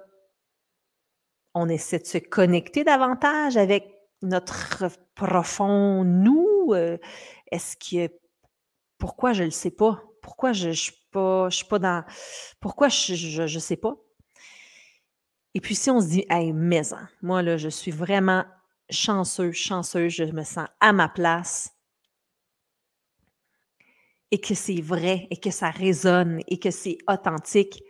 on 1.56 1.70
essaie 1.70 2.00
de 2.00 2.06
se 2.06 2.18
connecter 2.18 2.84
davantage 2.84 3.58
avec 3.58 3.91
notre 4.22 4.88
profond 5.15 6.04
nous? 6.04 6.74
Euh, 6.74 6.98
est-ce 7.52 7.76
que 7.78 8.13
pourquoi 8.98 9.34
je 9.34 9.41
ne 9.41 9.48
le 9.48 9.52
sais 9.52 9.72
pas? 9.72 10.04
Pourquoi 10.22 10.54
je 10.54 10.70
ne 10.70 10.74
suis, 10.74 10.94
pas, 11.12 11.50
dans. 11.80 12.04
Pourquoi 12.60 12.89
je 12.89 13.41
ne 13.41 13.60
sais 13.60 13.78
pas? 13.78 13.96
Et 15.54 15.62
puis 15.62 15.76
si 15.76 15.89
on 15.89 16.02
se 16.02 16.08
dit, 16.08 16.26
hey, 16.30 16.52
maison, 16.52 16.98
moi 17.22 17.41
là, 17.41 17.56
je 17.58 17.70
suis 17.70 17.91
vraiment 17.91 18.44
chanceux, 18.89 19.54
chanceux, 19.54 20.10
je 20.10 20.24
me 20.26 20.44
sens 20.44 20.68
à 20.82 20.91
ma 20.91 21.08
place 21.08 21.72
et 24.32 24.39
que 24.39 24.54
c'est 24.54 24.82
vrai 24.82 25.28
et 25.32 25.38
que 25.38 25.52
ça 25.52 25.70
résonne 25.70 26.41
et 26.48 26.60
que 26.60 26.72
c'est 26.72 26.98
authentique, 27.08 27.82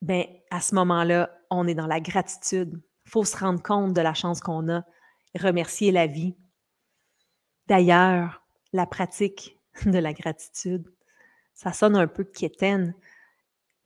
ben 0.00 0.24
à 0.50 0.60
ce 0.60 0.74
moment-là, 0.76 1.37
on 1.50 1.66
est 1.66 1.74
dans 1.74 1.86
la 1.86 2.00
gratitude. 2.00 2.80
Il 3.06 3.10
faut 3.10 3.24
se 3.24 3.36
rendre 3.36 3.62
compte 3.62 3.94
de 3.94 4.00
la 4.00 4.14
chance 4.14 4.40
qu'on 4.40 4.68
a, 4.68 4.84
remercier 5.38 5.92
la 5.92 6.06
vie. 6.06 6.36
D'ailleurs, 7.66 8.42
la 8.72 8.86
pratique 8.86 9.58
de 9.86 9.98
la 9.98 10.12
gratitude, 10.12 10.92
ça 11.54 11.72
sonne 11.72 11.96
un 11.96 12.06
peu 12.06 12.24
quétaine, 12.24 12.94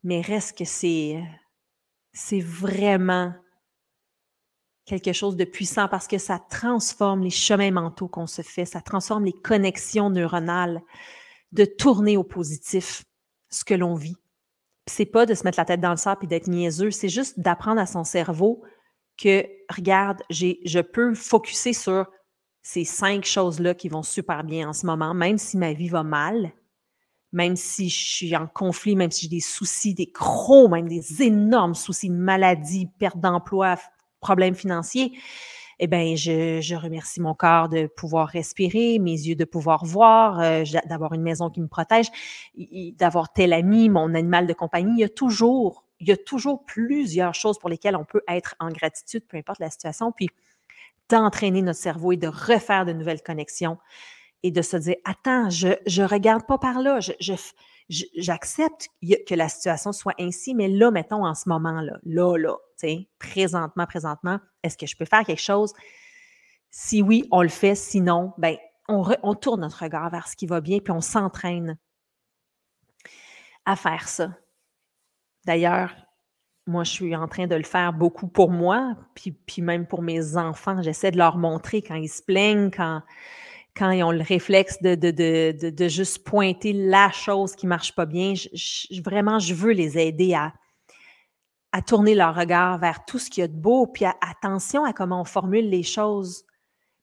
mais 0.02 0.20
reste 0.20 0.58
que 0.58 0.64
c'est 0.64 1.22
c'est 2.14 2.40
vraiment 2.40 3.32
quelque 4.84 5.12
chose 5.12 5.36
de 5.36 5.44
puissant 5.44 5.88
parce 5.88 6.06
que 6.06 6.18
ça 6.18 6.38
transforme 6.38 7.22
les 7.22 7.30
chemins 7.30 7.70
mentaux 7.70 8.08
qu'on 8.08 8.26
se 8.26 8.42
fait, 8.42 8.64
ça 8.64 8.80
transforme 8.80 9.24
les 9.24 9.32
connexions 9.32 10.10
neuronales, 10.10 10.82
de 11.52 11.64
tourner 11.64 12.16
au 12.16 12.24
positif 12.24 13.04
ce 13.48 13.64
que 13.64 13.74
l'on 13.74 13.94
vit. 13.94 14.16
C'est 14.86 15.06
pas 15.06 15.26
de 15.26 15.34
se 15.34 15.44
mettre 15.44 15.58
la 15.58 15.64
tête 15.64 15.80
dans 15.80 15.90
le 15.90 15.96
sable 15.96 16.24
et 16.24 16.26
d'être 16.26 16.48
niaiseux, 16.48 16.90
c'est 16.90 17.08
juste 17.08 17.38
d'apprendre 17.38 17.80
à 17.80 17.86
son 17.86 18.04
cerveau 18.04 18.62
que, 19.16 19.46
regarde, 19.70 20.22
je 20.30 20.80
peux 20.80 21.14
focuser 21.14 21.72
sur 21.72 22.06
ces 22.62 22.84
cinq 22.84 23.24
choses-là 23.24 23.74
qui 23.74 23.88
vont 23.88 24.02
super 24.02 24.44
bien 24.44 24.68
en 24.68 24.72
ce 24.72 24.86
moment, 24.86 25.14
même 25.14 25.38
si 25.38 25.56
ma 25.56 25.72
vie 25.72 25.88
va 25.88 26.02
mal, 26.02 26.52
même 27.32 27.56
si 27.56 27.88
je 27.88 28.04
suis 28.14 28.36
en 28.36 28.46
conflit, 28.46 28.94
même 28.94 29.10
si 29.10 29.22
j'ai 29.22 29.36
des 29.36 29.40
soucis, 29.40 29.94
des 29.94 30.06
gros, 30.06 30.68
même 30.68 30.88
des 30.88 31.22
énormes 31.22 31.74
soucis, 31.74 32.10
maladie, 32.10 32.88
perte 32.98 33.18
d'emploi, 33.18 33.76
problèmes 34.20 34.54
financiers 34.54 35.12
eh 35.78 35.86
bien, 35.86 36.14
je, 36.14 36.74
remercie 36.74 37.20
mon 37.20 37.34
corps 37.34 37.68
de 37.68 37.86
pouvoir 37.86 38.28
respirer, 38.28 38.98
mes 38.98 39.12
yeux 39.12 39.34
de 39.34 39.44
pouvoir 39.44 39.84
voir, 39.84 40.40
euh, 40.40 40.64
d'avoir 40.86 41.12
une 41.14 41.22
maison 41.22 41.50
qui 41.50 41.60
me 41.60 41.68
protège, 41.68 42.08
d'avoir 42.98 43.32
tel 43.32 43.52
ami, 43.52 43.88
mon 43.88 44.14
animal 44.14 44.46
de 44.46 44.52
compagnie. 44.52 44.92
Il 44.96 45.00
y 45.00 45.04
a 45.04 45.08
toujours, 45.08 45.84
il 46.00 46.08
y 46.08 46.12
a 46.12 46.16
toujours 46.16 46.64
plusieurs 46.64 47.34
choses 47.34 47.58
pour 47.58 47.68
lesquelles 47.68 47.96
on 47.96 48.04
peut 48.04 48.22
être 48.28 48.54
en 48.60 48.70
gratitude, 48.70 49.24
peu 49.28 49.36
importe 49.36 49.60
la 49.60 49.70
situation, 49.70 50.12
puis 50.12 50.28
d'entraîner 51.08 51.62
notre 51.62 51.78
cerveau 51.78 52.12
et 52.12 52.16
de 52.16 52.28
refaire 52.28 52.86
de 52.86 52.92
nouvelles 52.92 53.22
connexions 53.22 53.78
et 54.42 54.50
de 54.50 54.62
se 54.62 54.76
dire, 54.76 54.96
attends, 55.04 55.50
je 55.50 55.68
ne 55.68 56.06
regarde 56.06 56.46
pas 56.46 56.58
par 56.58 56.80
là, 56.80 57.00
je, 57.00 57.32
j'accepte 58.16 58.88
que 59.02 59.34
la 59.34 59.48
situation 59.48 59.92
soit 59.92 60.14
ainsi, 60.18 60.54
mais 60.54 60.68
là, 60.68 60.90
mettons 60.90 61.26
en 61.26 61.34
ce 61.34 61.48
moment-là, 61.48 61.98
là, 62.04 62.36
là, 62.36 62.56
tu 62.78 62.88
sais, 62.88 63.08
présentement, 63.18 63.86
présentement, 63.86 64.38
est-ce 64.62 64.76
que 64.76 64.86
je 64.86 64.96
peux 64.96 65.04
faire 65.04 65.24
quelque 65.24 65.40
chose? 65.40 65.72
Si 66.70 67.02
oui, 67.02 67.28
on 67.30 67.42
le 67.42 67.48
fait. 67.48 67.74
Sinon, 67.74 68.32
ben, 68.38 68.56
on, 68.88 69.04
on 69.22 69.34
tourne 69.34 69.60
notre 69.60 69.82
regard 69.82 70.10
vers 70.10 70.28
ce 70.28 70.36
qui 70.36 70.46
va 70.46 70.60
bien, 70.60 70.78
puis 70.78 70.92
on 70.92 71.00
s'entraîne 71.00 71.78
à 73.64 73.76
faire 73.76 74.08
ça. 74.08 74.30
D'ailleurs, 75.44 75.94
moi, 76.66 76.84
je 76.84 76.90
suis 76.90 77.16
en 77.16 77.28
train 77.28 77.46
de 77.46 77.56
le 77.56 77.64
faire 77.64 77.92
beaucoup 77.92 78.28
pour 78.28 78.50
moi, 78.50 78.96
puis, 79.14 79.32
puis 79.32 79.62
même 79.62 79.86
pour 79.86 80.02
mes 80.02 80.36
enfants. 80.36 80.80
J'essaie 80.82 81.10
de 81.10 81.18
leur 81.18 81.36
montrer 81.36 81.82
quand 81.82 81.96
ils 81.96 82.08
se 82.08 82.22
plaignent, 82.22 82.70
quand, 82.70 83.02
quand 83.76 83.90
ils 83.90 84.02
ont 84.02 84.12
le 84.12 84.22
réflexe 84.22 84.80
de, 84.82 84.94
de, 84.94 85.10
de, 85.10 85.70
de 85.70 85.88
juste 85.88 86.24
pointer 86.24 86.72
la 86.72 87.10
chose 87.10 87.56
qui 87.56 87.66
ne 87.66 87.70
marche 87.70 87.94
pas 87.94 88.06
bien. 88.06 88.34
Vraiment, 89.04 89.38
je 89.38 89.54
veux 89.54 89.72
les 89.72 89.98
aider 89.98 90.34
à, 90.34 90.52
à 91.72 91.80
tourner 91.80 92.14
leur 92.14 92.34
regard 92.34 92.78
vers 92.78 93.04
tout 93.06 93.18
ce 93.18 93.30
qu'il 93.30 93.40
y 93.40 93.44
a 93.44 93.48
de 93.48 93.56
beau, 93.56 93.86
puis 93.86 94.04
attention 94.04 94.84
à 94.84 94.92
comment 94.92 95.22
on 95.22 95.24
formule 95.24 95.68
les 95.70 95.82
choses. 95.82 96.44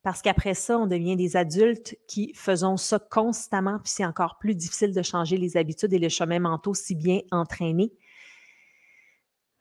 Parce 0.03 0.21
qu'après 0.21 0.53
ça, 0.53 0.77
on 0.77 0.87
devient 0.87 1.17
des 1.17 1.35
adultes 1.35 1.97
qui 2.07 2.33
faisons 2.33 2.77
ça 2.77 2.99
constamment, 2.99 3.79
puis 3.79 3.91
c'est 3.91 4.05
encore 4.05 4.37
plus 4.37 4.55
difficile 4.55 4.93
de 4.93 5.01
changer 5.01 5.37
les 5.37 5.57
habitudes 5.57 5.91
et 5.91 5.99
les 5.99 6.09
chemins 6.09 6.39
mentaux 6.39 6.73
si 6.73 6.95
bien 6.95 7.19
entraînés. 7.31 7.91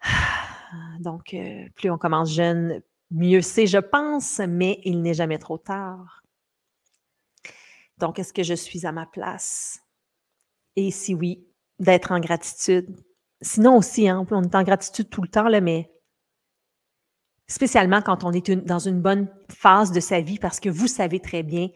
Donc, 1.01 1.35
euh, 1.35 1.65
plus 1.75 1.91
on 1.91 1.99
commence 1.99 2.31
jeune, 2.31 2.83
mieux 3.11 3.41
c'est, 3.41 3.67
je 3.67 3.79
pense, 3.79 4.41
mais 4.47 4.81
il 4.85 5.03
n'est 5.03 5.15
jamais 5.15 5.39
trop 5.39 5.59
tard. 5.59 6.18
Donc, 7.99 8.19
est-ce 8.19 8.33
que 8.33 8.43
je 8.43 8.55
suis 8.55 8.87
à 8.87 8.93
ma 8.93 9.07
place? 9.07 9.81
Et 10.77 10.91
si 10.91 11.15
oui, 11.15 11.49
d'être 11.79 12.13
en 12.13 12.21
gratitude. 12.21 12.89
Sinon 13.41 13.77
aussi, 13.77 14.09
hein, 14.09 14.27
on 14.31 14.43
est 14.43 14.55
en 14.55 14.63
gratitude 14.63 15.11
tout 15.11 15.23
le 15.23 15.29
temps, 15.29 15.49
là, 15.49 15.61
mais 15.61 15.91
spécialement 17.47 18.03
quand 18.03 18.25
on 18.25 18.33
est 18.33 18.51
dans 18.51 18.79
une 18.79 19.01
bonne 19.01 19.29
phase 19.49 19.93
de 19.93 20.01
sa 20.01 20.21
vie, 20.21 20.39
parce 20.39 20.61
que 20.61 20.69
vous 20.69 20.89
savez 20.89 21.21
très 21.21 21.43
bien 21.43 21.69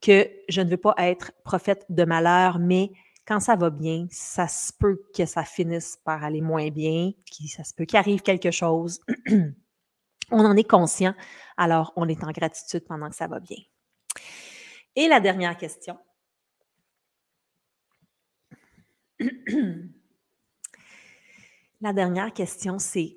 que 0.00 0.28
je 0.48 0.60
ne 0.60 0.70
veux 0.70 0.76
pas 0.76 0.94
être 0.98 1.32
prophète 1.44 1.86
de 1.88 2.04
malheur, 2.04 2.58
mais 2.58 2.90
quand 3.26 3.40
ça 3.40 3.56
va 3.56 3.70
bien, 3.70 4.06
ça 4.10 4.48
se 4.48 4.72
peut 4.78 5.00
que 5.16 5.24
ça 5.24 5.44
finisse 5.44 5.98
par 6.04 6.22
aller 6.24 6.42
moins 6.42 6.68
bien, 6.68 7.12
ça 7.48 7.64
se 7.64 7.72
peut 7.72 7.86
qu'il 7.86 7.98
arrive 7.98 8.20
quelque 8.20 8.50
chose. 8.50 9.00
on 10.30 10.44
en 10.44 10.56
est 10.56 10.68
conscient, 10.68 11.14
alors 11.56 11.92
on 11.96 12.08
est 12.08 12.22
en 12.22 12.32
gratitude 12.32 12.84
pendant 12.86 13.08
que 13.08 13.16
ça 13.16 13.28
va 13.28 13.40
bien. 13.40 13.56
Et 14.96 15.08
la 15.08 15.20
dernière 15.20 15.56
question. 15.56 15.98
la 21.80 21.92
dernière 21.92 22.32
question, 22.32 22.78
c'est 22.78 23.16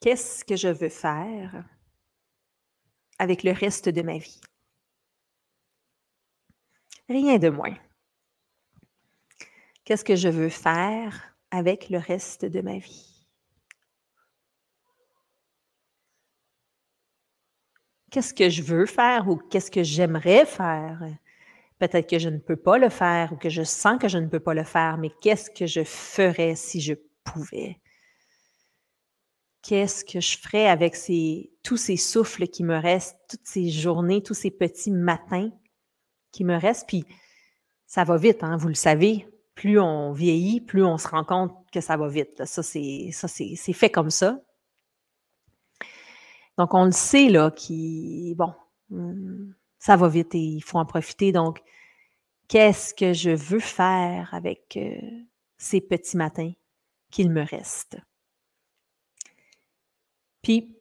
qu'est-ce 0.00 0.44
que 0.44 0.56
je 0.56 0.68
veux 0.68 0.88
faire 0.88 1.64
avec 3.18 3.42
le 3.42 3.52
reste 3.52 3.88
de 3.88 4.02
ma 4.02 4.18
vie? 4.18 4.40
Rien 7.08 7.38
de 7.38 7.48
moins. 7.48 7.76
Qu'est-ce 9.84 10.04
que 10.04 10.16
je 10.16 10.28
veux 10.28 10.48
faire 10.48 11.36
avec 11.50 11.90
le 11.90 11.98
reste 11.98 12.44
de 12.44 12.60
ma 12.60 12.78
vie? 12.78 13.11
Qu'est-ce 18.12 18.34
que 18.34 18.50
je 18.50 18.62
veux 18.62 18.84
faire 18.84 19.26
ou 19.28 19.36
qu'est-ce 19.36 19.70
que 19.70 19.82
j'aimerais 19.82 20.44
faire? 20.44 21.02
Peut-être 21.78 22.08
que 22.08 22.18
je 22.18 22.28
ne 22.28 22.38
peux 22.38 22.56
pas 22.56 22.76
le 22.76 22.90
faire 22.90 23.32
ou 23.32 23.36
que 23.36 23.48
je 23.48 23.62
sens 23.62 23.98
que 23.98 24.06
je 24.06 24.18
ne 24.18 24.26
peux 24.26 24.38
pas 24.38 24.52
le 24.52 24.64
faire, 24.64 24.98
mais 24.98 25.10
qu'est-ce 25.22 25.50
que 25.50 25.66
je 25.66 25.82
ferais 25.82 26.54
si 26.54 26.80
je 26.80 26.92
pouvais? 27.24 27.80
Qu'est-ce 29.62 30.04
que 30.04 30.20
je 30.20 30.36
ferais 30.36 30.68
avec 30.68 30.94
tous 31.62 31.76
ces 31.78 31.96
souffles 31.96 32.48
qui 32.48 32.64
me 32.64 32.76
restent, 32.76 33.16
toutes 33.30 33.46
ces 33.46 33.70
journées, 33.70 34.22
tous 34.22 34.34
ces 34.34 34.50
petits 34.50 34.90
matins 34.90 35.50
qui 36.32 36.44
me 36.44 36.56
restent? 36.56 36.86
Puis 36.86 37.04
ça 37.86 38.04
va 38.04 38.18
vite, 38.18 38.44
hein, 38.44 38.58
vous 38.58 38.68
le 38.68 38.74
savez 38.74 39.26
plus 39.54 39.78
on 39.78 40.12
vieillit, 40.12 40.60
plus 40.60 40.84
on 40.84 40.98
se 40.98 41.08
rend 41.08 41.24
compte 41.24 41.52
que 41.72 41.80
ça 41.80 41.96
va 41.96 42.08
vite. 42.08 42.42
C'est, 42.44 43.10
ça 43.12 43.28
c'est, 43.28 43.72
fait 43.72 43.90
comme 43.90 44.10
ça. 44.10 44.40
Donc, 46.58 46.74
on 46.74 46.84
le 46.84 46.92
sait, 46.92 47.28
là, 47.28 47.50
qui, 47.50 48.34
bon, 48.36 48.52
hmm, 48.90 49.52
ça 49.78 49.96
va 49.96 50.08
vite 50.08 50.34
et 50.34 50.38
il 50.38 50.62
faut 50.62 50.78
en 50.78 50.86
profiter. 50.86 51.32
Donc, 51.32 51.62
qu'est-ce 52.48 52.94
que 52.94 53.12
je 53.12 53.30
veux 53.30 53.60
faire 53.60 54.32
avec 54.32 54.76
euh, 54.76 55.00
ces 55.58 55.80
petits 55.80 56.16
matins 56.16 56.52
qu'il 57.10 57.30
me 57.30 57.42
reste? 57.42 57.96
Puis, 60.42 60.76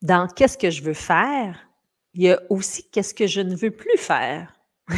dans 0.00 0.28
qu'est-ce 0.28 0.58
que 0.58 0.70
je 0.70 0.82
veux 0.82 0.94
faire, 0.94 1.68
il 2.14 2.22
y 2.22 2.30
a 2.30 2.40
aussi 2.50 2.88
qu'est-ce 2.90 3.14
que 3.14 3.26
je 3.26 3.40
ne 3.40 3.54
veux 3.54 3.70
plus 3.70 3.98
faire. 3.98 4.54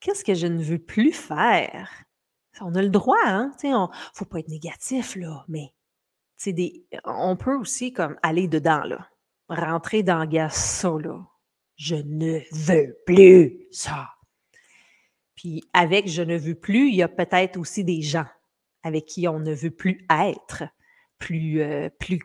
Qu'est-ce 0.00 0.24
que 0.24 0.34
je 0.34 0.46
ne 0.46 0.62
veux 0.62 0.78
plus 0.78 1.12
faire? 1.12 1.90
On 2.60 2.74
a 2.74 2.82
le 2.82 2.88
droit, 2.88 3.18
hein? 3.26 3.52
Il 3.62 3.70
ne 3.70 3.86
faut 4.14 4.24
pas 4.24 4.38
être 4.38 4.48
négatif, 4.48 5.16
là, 5.16 5.44
mais 5.48 5.72
on 7.04 7.36
peut 7.36 7.56
aussi 7.56 7.92
comme 7.92 8.16
aller 8.22 8.48
dedans, 8.48 8.82
là. 8.84 9.08
Rentrer 9.48 10.02
dans 10.02 10.28
ça, 10.50 10.90
là. 11.02 11.26
Je 11.76 11.96
ne 11.96 12.40
veux 12.52 12.96
plus 13.06 13.66
ça. 13.70 14.10
Puis 15.34 15.62
avec 15.72 16.08
je 16.08 16.22
ne 16.22 16.36
veux 16.36 16.56
plus, 16.56 16.88
il 16.88 16.96
y 16.96 17.02
a 17.02 17.08
peut-être 17.08 17.56
aussi 17.56 17.84
des 17.84 18.02
gens 18.02 18.26
avec 18.82 19.06
qui 19.06 19.28
on 19.28 19.38
ne 19.38 19.54
veut 19.54 19.70
plus 19.70 20.04
être, 20.10 20.64
plus, 21.18 21.62
euh, 21.62 21.88
plus, 22.00 22.20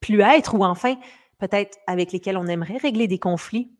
plus 0.00 0.20
être, 0.20 0.54
ou 0.54 0.64
enfin 0.64 0.96
peut-être 1.38 1.78
avec 1.86 2.12
lesquels 2.12 2.36
on 2.36 2.46
aimerait 2.46 2.76
régler 2.76 3.08
des 3.08 3.18
conflits 3.18 3.72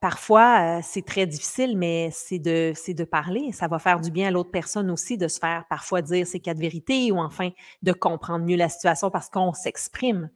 parfois, 0.00 0.78
euh, 0.78 0.80
c'est 0.82 1.04
très 1.04 1.26
difficile, 1.26 1.76
mais 1.76 2.10
c'est 2.12 2.38
de, 2.38 2.72
de 2.92 3.04
parler. 3.04 3.52
Ça 3.52 3.68
va 3.68 3.78
faire 3.78 4.00
du 4.00 4.10
bien 4.10 4.28
à 4.28 4.30
l'autre 4.30 4.50
personne 4.50 4.90
aussi 4.90 5.18
de 5.18 5.28
se 5.28 5.38
faire 5.38 5.66
parfois 5.68 6.02
dire 6.02 6.26
ses 6.26 6.40
quatre 6.40 6.58
vérités 6.58 7.12
ou 7.12 7.18
enfin 7.18 7.50
de 7.82 7.92
comprendre 7.92 8.44
mieux 8.44 8.56
la 8.56 8.68
situation 8.68 9.10
parce 9.10 9.28
qu'on 9.28 9.52
s'exprime. 9.52 10.30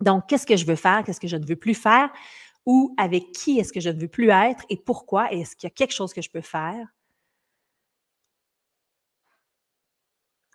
Donc, 0.00 0.26
qu'est-ce 0.28 0.46
que 0.46 0.56
je 0.56 0.66
veux 0.66 0.76
faire? 0.76 1.04
Qu'est-ce 1.04 1.20
que 1.20 1.28
je 1.28 1.36
ne 1.36 1.46
veux 1.46 1.56
plus 1.56 1.74
faire? 1.74 2.10
Ou 2.66 2.94
avec 2.98 3.32
qui 3.32 3.58
est-ce 3.58 3.72
que 3.72 3.80
je 3.80 3.90
ne 3.90 4.00
veux 4.00 4.08
plus 4.08 4.30
être? 4.30 4.64
Et 4.68 4.76
pourquoi? 4.76 5.32
Est-ce 5.32 5.54
qu'il 5.56 5.68
y 5.68 5.72
a 5.72 5.74
quelque 5.74 5.94
chose 5.94 6.12
que 6.12 6.22
je 6.22 6.30
peux 6.30 6.40
faire? 6.40 6.88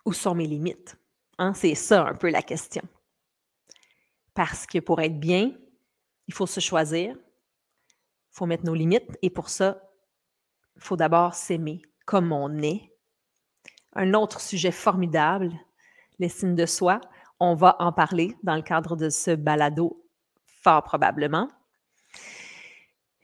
Où 0.04 0.12
sont 0.12 0.34
mes 0.34 0.46
limites? 0.46 0.96
Hein? 1.38 1.54
C'est 1.54 1.74
ça 1.74 2.06
un 2.06 2.14
peu 2.14 2.30
la 2.30 2.42
question. 2.42 2.82
Parce 4.34 4.66
que 4.66 4.78
pour 4.78 5.00
être 5.00 5.18
bien, 5.18 5.52
il 6.28 6.34
faut 6.34 6.46
se 6.46 6.60
choisir, 6.60 7.16
faut 8.32 8.46
mettre 8.46 8.64
nos 8.64 8.74
limites 8.74 9.16
et 9.22 9.30
pour 9.30 9.48
ça, 9.48 9.80
il 10.76 10.82
faut 10.82 10.96
d'abord 10.96 11.34
s'aimer 11.34 11.82
comme 12.06 12.32
on 12.32 12.58
est. 12.62 12.92
Un 13.94 14.14
autre 14.14 14.40
sujet 14.40 14.72
formidable, 14.72 15.52
l'estime 16.18 16.54
de 16.54 16.66
soi. 16.66 17.00
On 17.38 17.54
va 17.54 17.76
en 17.78 17.92
parler 17.92 18.34
dans 18.42 18.56
le 18.56 18.62
cadre 18.62 18.96
de 18.96 19.10
ce 19.10 19.32
balado, 19.32 20.02
fort 20.46 20.82
probablement. 20.82 21.48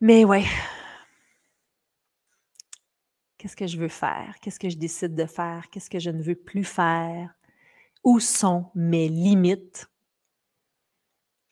Mais 0.01 0.25
ouais, 0.25 0.45
qu'est-ce 3.39 3.57
que 3.57 3.67
je 3.67 3.79
veux 3.79 3.89
faire? 3.89 4.37
Qu'est-ce 4.41 4.61
que 4.61 4.69
je 4.69 4.77
décide 4.77 5.15
de 5.15 5.27
faire? 5.27 5.71
Qu'est-ce 5.71 5.91
que 5.91 5.99
je 5.99 6.11
ne 6.11 6.23
veux 6.23 6.37
plus 6.37 6.65
faire? 6.65 7.35
Où 8.05 8.21
sont 8.21 8.71
mes 8.75 9.09
limites? 9.09 9.91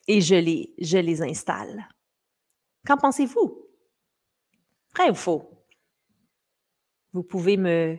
Et 0.09 0.21
les, 0.21 0.75
je 0.79 0.99
les 0.99 1.23
installe. 1.23 1.89
Qu'en 2.87 2.97
pensez-vous? 2.97 3.67
Vrai 4.95 5.11
ou 5.11 5.15
faux? 5.15 5.51
Vous 7.13 7.23
pouvez 7.23 7.57
me 7.57 7.99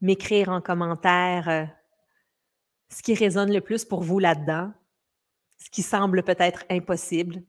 m'écrire 0.00 0.48
en 0.48 0.60
commentaire 0.60 1.48
euh, 1.48 1.64
ce 2.88 3.02
qui 3.02 3.14
résonne 3.14 3.52
le 3.52 3.60
plus 3.60 3.84
pour 3.84 4.02
vous 4.02 4.18
là-dedans, 4.18 4.72
ce 5.58 5.70
qui 5.70 5.82
semble 5.82 6.24
peut-être 6.24 6.64
impossible 6.68 7.42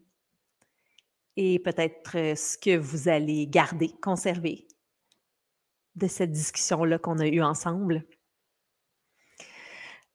et 1.36 1.58
peut-être 1.58 2.16
euh, 2.16 2.34
ce 2.36 2.56
que 2.56 2.76
vous 2.76 3.08
allez 3.08 3.48
garder, 3.48 3.88
conserver 4.00 4.68
de 5.96 6.06
cette 6.06 6.30
discussion-là 6.30 6.98
qu'on 6.98 7.18
a 7.18 7.26
eue 7.26 7.42
ensemble. 7.42 8.04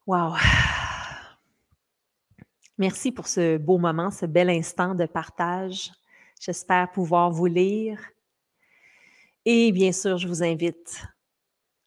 Wow! 0.07 0.35
Merci 2.77 3.11
pour 3.11 3.27
ce 3.27 3.57
beau 3.57 3.77
moment, 3.77 4.09
ce 4.09 4.25
bel 4.25 4.49
instant 4.49 4.95
de 4.95 5.05
partage. 5.05 5.91
J'espère 6.39 6.89
pouvoir 6.91 7.31
vous 7.31 7.47
lire. 7.47 7.99
Et 9.43 9.73
bien 9.73 9.91
sûr, 9.91 10.17
je 10.17 10.27
vous 10.27 10.41
invite 10.41 11.03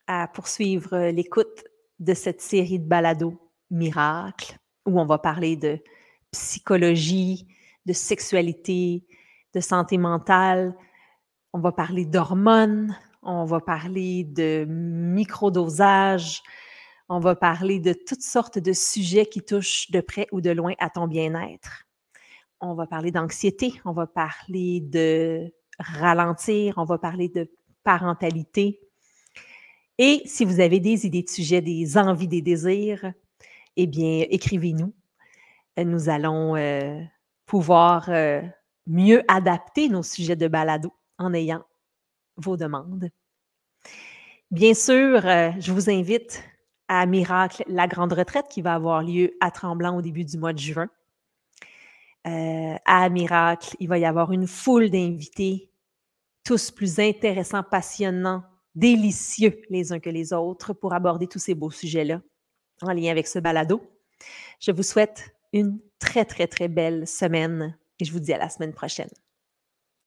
à 0.07 0.29
poursuivre 0.29 1.09
l'écoute 1.09 1.65
de 2.01 2.13
cette 2.13 2.43
série 2.43 2.79
de 2.79 2.85
balados 2.85 3.41
miracles 3.71 4.59
où 4.85 5.01
on 5.01 5.07
va 5.07 5.17
parler 5.17 5.57
de 5.57 5.79
psychologie, 6.33 7.47
de 7.87 7.95
sexualité, 7.95 9.07
de 9.55 9.61
santé 9.61 9.97
mentale. 9.97 10.77
On 11.55 11.61
va 11.61 11.73
parler 11.73 12.05
d'hormones, 12.05 12.95
on 13.23 13.47
va 13.47 13.61
parler 13.61 14.25
de 14.25 14.67
microdosage, 14.69 16.43
On 17.09 17.21
va 17.21 17.37
parler 17.37 17.81
de 17.81 17.95
toutes 17.95 18.23
sortes 18.23 18.59
de 18.59 18.73
sujets 18.73 19.27
qui 19.27 19.43
touchent 19.43 19.91
de 19.91 20.01
près 20.01 20.27
ou 20.33 20.41
de 20.41 20.51
loin 20.51 20.75
à 20.79 20.91
ton 20.91 21.07
bien-être. 21.07 21.85
On 22.65 22.75
va 22.75 22.87
parler 22.87 23.11
d'anxiété, 23.11 23.75
on 23.85 23.91
va 23.91 24.07
parler 24.07 24.81
de 24.81 25.53
ralentir, 25.81 26.75
on 26.77 26.85
va 26.85 26.97
parler 26.97 27.29
de 27.29 27.51
parentalité. 27.83 28.81
Et 29.99 30.23
si 30.27 30.45
vous 30.45 30.61
avez 30.61 30.79
des 30.79 31.05
idées 31.05 31.25
de 31.25 31.29
sujets, 31.29 31.61
des 31.61 31.99
envies, 31.99 32.29
des 32.29 32.41
désirs, 32.41 33.13
eh 33.77 33.87
bien, 33.89 34.27
écrivez-nous. 34.31 34.95
Nous 35.77 36.09
allons 36.09 36.55
euh, 36.55 37.01
pouvoir 37.47 38.09
euh, 38.11 38.43
mieux 38.87 39.25
adapter 39.27 39.89
nos 39.89 40.05
sujets 40.05 40.37
de 40.37 40.47
balado 40.47 40.93
en 41.19 41.35
ayant 41.35 41.65
vos 42.37 42.57
demandes. 42.57 43.11
Bien 44.53 44.75
sûr, 44.75 45.27
euh, 45.27 45.51
je 45.59 45.73
vous 45.73 45.91
invite 45.91 46.45
à 46.87 47.07
Miracle, 47.07 47.65
la 47.67 47.89
grande 47.89 48.13
retraite 48.13 48.47
qui 48.49 48.63
va 48.63 48.75
avoir 48.75 49.03
lieu 49.03 49.33
à 49.41 49.51
Tremblant 49.51 49.97
au 49.97 50.03
début 50.03 50.25
du 50.25 50.39
mois 50.39 50.53
de 50.53 50.59
juin. 50.59 50.89
Euh, 52.27 52.77
à 52.85 53.09
Miracle, 53.09 53.77
il 53.81 53.89
va 53.89 53.99
y 53.99 54.05
avoir 54.05 54.33
une 54.33 54.47
foule 54.47 54.91
d'invités, 54.91 55.71
tous 56.45 56.71
plus 56.71 57.01
intéressants, 57.01 57.63
passionnants, 57.63 58.45
délicieux 58.75 59.61
les 59.71 59.93
uns 59.93 60.01
que 60.01 60.11
les 60.11 60.33
autres 60.33 60.73
pour 60.73 60.93
aborder 60.93 61.27
tous 61.27 61.39
ces 61.39 61.55
beaux 61.55 61.71
sujets-là 61.71 62.21
en 62.81 62.93
lien 62.93 63.11
avec 63.11 63.27
ce 63.27 63.39
balado. 63.39 63.83
Je 64.61 64.71
vous 64.71 64.83
souhaite 64.83 65.35
une 65.53 65.79
très, 65.99 66.25
très, 66.25 66.47
très 66.47 66.69
belle 66.69 67.07
semaine 67.07 67.77
et 67.99 68.05
je 68.05 68.13
vous 68.13 68.21
dis 68.21 68.33
à 68.33 68.39
la 68.39 68.49
semaine 68.49 68.73
prochaine. 68.73 69.11